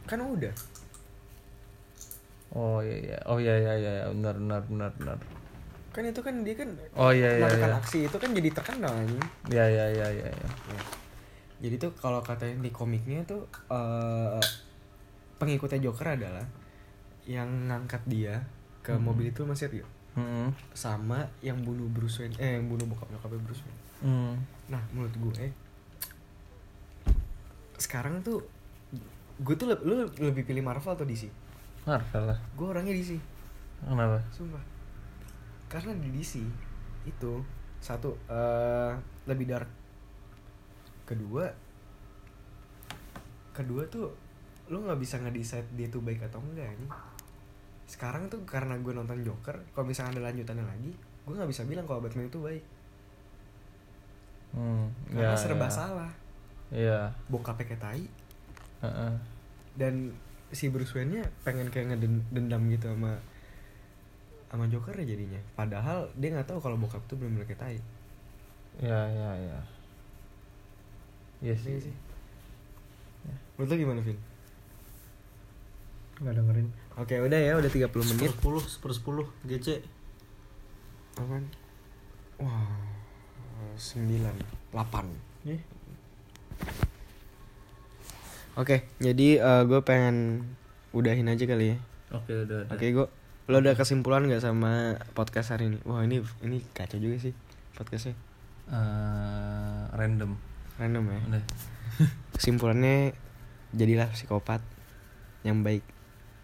kan 0.05 0.19
udah 0.19 0.51
Oh 2.51 2.83
iya 2.83 2.97
iya. 2.99 3.17
Oh 3.31 3.39
iya 3.39 3.55
iya 3.55 3.73
iya 3.79 3.93
benar 4.11 4.35
benar 4.35 4.61
benar 4.67 4.91
benar. 4.99 5.17
Kan 5.91 6.01
itu 6.01 6.19
kan 6.19 6.35
dia 6.41 6.55
kan 6.55 6.69
Oh 6.93 7.11
iya 7.11 7.35
iya 7.35 7.43
melakukan 7.43 7.69
iya. 7.69 7.77
aksi 7.77 7.97
itu 8.05 8.15
kan 8.15 8.29
jadi 8.31 8.49
terkenal 8.49 8.93
Iya 9.47 9.65
iya 9.67 9.85
iya 9.89 10.07
iya. 10.09 10.27
Ya. 10.27 10.49
jadi 11.59 11.75
tuh 11.77 11.91
kalau 11.93 12.19
katanya 12.19 12.57
di 12.57 12.69
komiknya 12.69 13.21
tuh 13.23 13.43
eh, 13.67 14.39
pengikutnya 15.35 15.79
Joker 15.81 16.15
adalah 16.15 16.45
yang 17.23 17.47
ngangkat 17.67 18.01
dia 18.05 18.39
ke 18.79 18.91
Hmm. 18.91 19.03
mobil 19.03 19.29
itu 19.29 19.43
masih 19.43 19.69
ya 19.75 19.87
Hmm. 20.11 20.51
sama 20.71 21.23
yang 21.39 21.59
bunuh 21.59 21.87
Bruce 21.87 22.19
Wayne 22.19 22.35
eh 22.35 22.55
yang 22.55 22.67
bunuh 22.67 22.83
bokap 22.85 23.07
nyokapnya 23.07 23.39
Bruce 23.41 23.61
Wayne 23.61 23.79
Hmm. 24.01 24.33
nah 24.67 24.81
menurut 24.91 25.13
gue 25.13 25.47
sekarang 27.77 28.21
tuh 28.21 28.41
gue 29.37 29.55
tuh 29.55 29.67
le- 29.67 29.81
lu 29.81 29.93
lebih 30.19 30.43
pilih 30.43 30.61
Marvel 30.61 30.91
atau 30.91 31.03
DC 31.03 31.25
Marvel 31.83 32.23
lah. 32.27 32.39
gue 32.51 32.67
orangnya 32.67 32.93
DC 32.93 33.17
Kenapa? 33.81 34.21
sumpah 34.29 34.61
karena 35.71 35.95
di 35.95 36.11
DC 36.11 36.43
itu 37.07 37.33
satu 37.79 38.11
eh 38.27 38.91
lebih 39.25 39.47
dark 39.47 39.69
kedua 41.07 41.47
kedua 43.51 43.83
tuh 43.87 44.11
lu 44.67 44.83
nggak 44.83 44.99
bisa 44.99 45.19
ngedecide 45.19 45.67
dia 45.75 45.87
tuh 45.87 46.03
baik 46.03 46.23
atau 46.23 46.39
enggak 46.39 46.67
ini 46.71 46.87
sekarang 47.87 48.27
tuh 48.27 48.39
karena 48.47 48.79
gue 48.79 48.91
nonton 48.91 49.19
Joker 49.19 49.59
kalau 49.71 49.83
misalnya 49.83 50.19
ada 50.19 50.31
lanjutannya 50.31 50.63
lagi 50.63 50.91
gue 51.27 51.33
nggak 51.35 51.51
bisa 51.51 51.63
bilang 51.67 51.83
kalau 51.83 52.03
Batman 52.03 52.27
itu 52.27 52.39
baik 52.39 52.63
Hmm. 54.51 54.91
karena 55.07 55.31
ya, 55.31 55.39
serba 55.39 55.63
ya. 55.63 55.71
salah 55.71 56.11
Iya. 56.75 57.07
bokapnya 57.31 57.71
kayak 57.71 57.79
tai 57.79 58.03
Heeh. 58.83 59.13
dan 59.79 60.11
si 60.51 60.67
Bruce 60.67 60.91
Wayne 60.91 61.19
nya 61.19 61.23
pengen 61.47 61.71
kayak 61.71 61.95
ngedendam 61.95 62.59
gitu 62.67 62.91
sama 62.91 63.15
sama 64.51 64.67
Joker 64.67 64.91
ya 64.93 65.07
jadinya 65.07 65.39
padahal 65.53 66.11
dia 66.13 66.29
nggak 66.29 66.43
tahu 66.45 66.59
kalau 66.59 66.75
bokap 66.75 66.99
tuh 67.07 67.15
benar-benar 67.15 67.47
kayak 67.47 67.61
tai 67.61 67.77
Ya, 68.77 69.03
ya, 69.05 69.29
ya. 69.35 69.59
Iya 71.41 71.51
Iya 71.51 71.55
sih. 71.55 71.91
sih. 71.91 71.95
Menurut 73.55 73.67
lo 73.67 73.75
gimana, 73.77 74.01
Vin? 74.01 74.15
nggak 76.17 76.33
dengerin 76.33 76.67
Oke, 76.95 77.15
udah 77.17 77.35
ya, 77.35 77.53
udah 77.55 77.67
30 77.67 77.91
menit. 78.05 78.29
sepuluh 78.29 78.61
per 78.61 78.91
sepuluh 78.91 79.25
GC 79.41 79.81
Apaan? 81.13 81.43
Wah, 82.37 82.71
9, 83.75 84.31
8. 84.71 85.49
Ih, 85.49 85.61
Oke, 88.53 88.83
jadi 88.97 89.27
eh, 89.37 89.61
gue 89.63 89.79
pengen 89.81 90.43
udahin 90.91 91.25
aja 91.25 91.43
kali 91.43 91.71
ya. 91.71 91.77
Oke, 92.11 92.31
udah. 92.37 92.67
udah. 92.67 92.75
Oke, 92.75 92.85
gue 92.91 93.07
lo 93.49 93.57
ada 93.57 93.73
kesimpulan 93.73 94.29
nggak 94.29 94.43
sama 94.43 95.01
podcast 95.17 95.53
hari 95.57 95.73
ini? 95.73 95.77
Wah, 95.87 96.05
ini 96.05 96.21
ini 96.45 96.61
kacau 96.73 97.01
juga 97.01 97.17
sih 97.17 97.33
podcastnya. 97.73 98.13
Eh, 98.69 99.81
random. 99.97 100.37
Random 100.77 101.03
ya. 101.09 101.19
Udah. 101.27 101.43
Kesimpulannya 102.37 103.17
jadilah 103.75 104.07
psikopat 104.13 104.61
yang 105.41 105.65
baik 105.65 105.83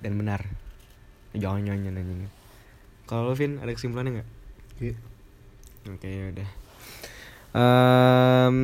dan 0.02 0.18
benar. 0.18 0.44
Jangan 1.38 1.62
nyanyi 1.64 1.94
anjing. 1.94 2.22
Kalau 3.08 3.30
lo 3.30 3.34
Vin 3.38 3.62
ada 3.62 3.72
kesimpulannya 3.72 4.20
nggak? 4.20 4.30
Iya. 4.84 4.96
Oke 5.94 6.08
ya 6.10 6.26
udah. 6.34 6.50
Em, 7.58 8.56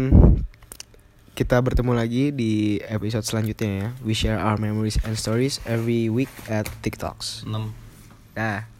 kita 1.38 1.58
bertemu 1.64 1.92
lagi 1.96 2.24
di 2.36 2.82
episode 2.84 3.24
selanjutnya 3.24 3.72
ya. 3.72 3.88
We 4.04 4.12
share 4.12 4.42
our 4.42 4.60
memories 4.60 5.00
and 5.08 5.16
stories 5.16 5.64
every 5.64 6.12
week 6.12 6.32
at 6.52 6.68
TikToks. 6.84 7.48
6. 7.48 7.83
Dah. 8.34 8.73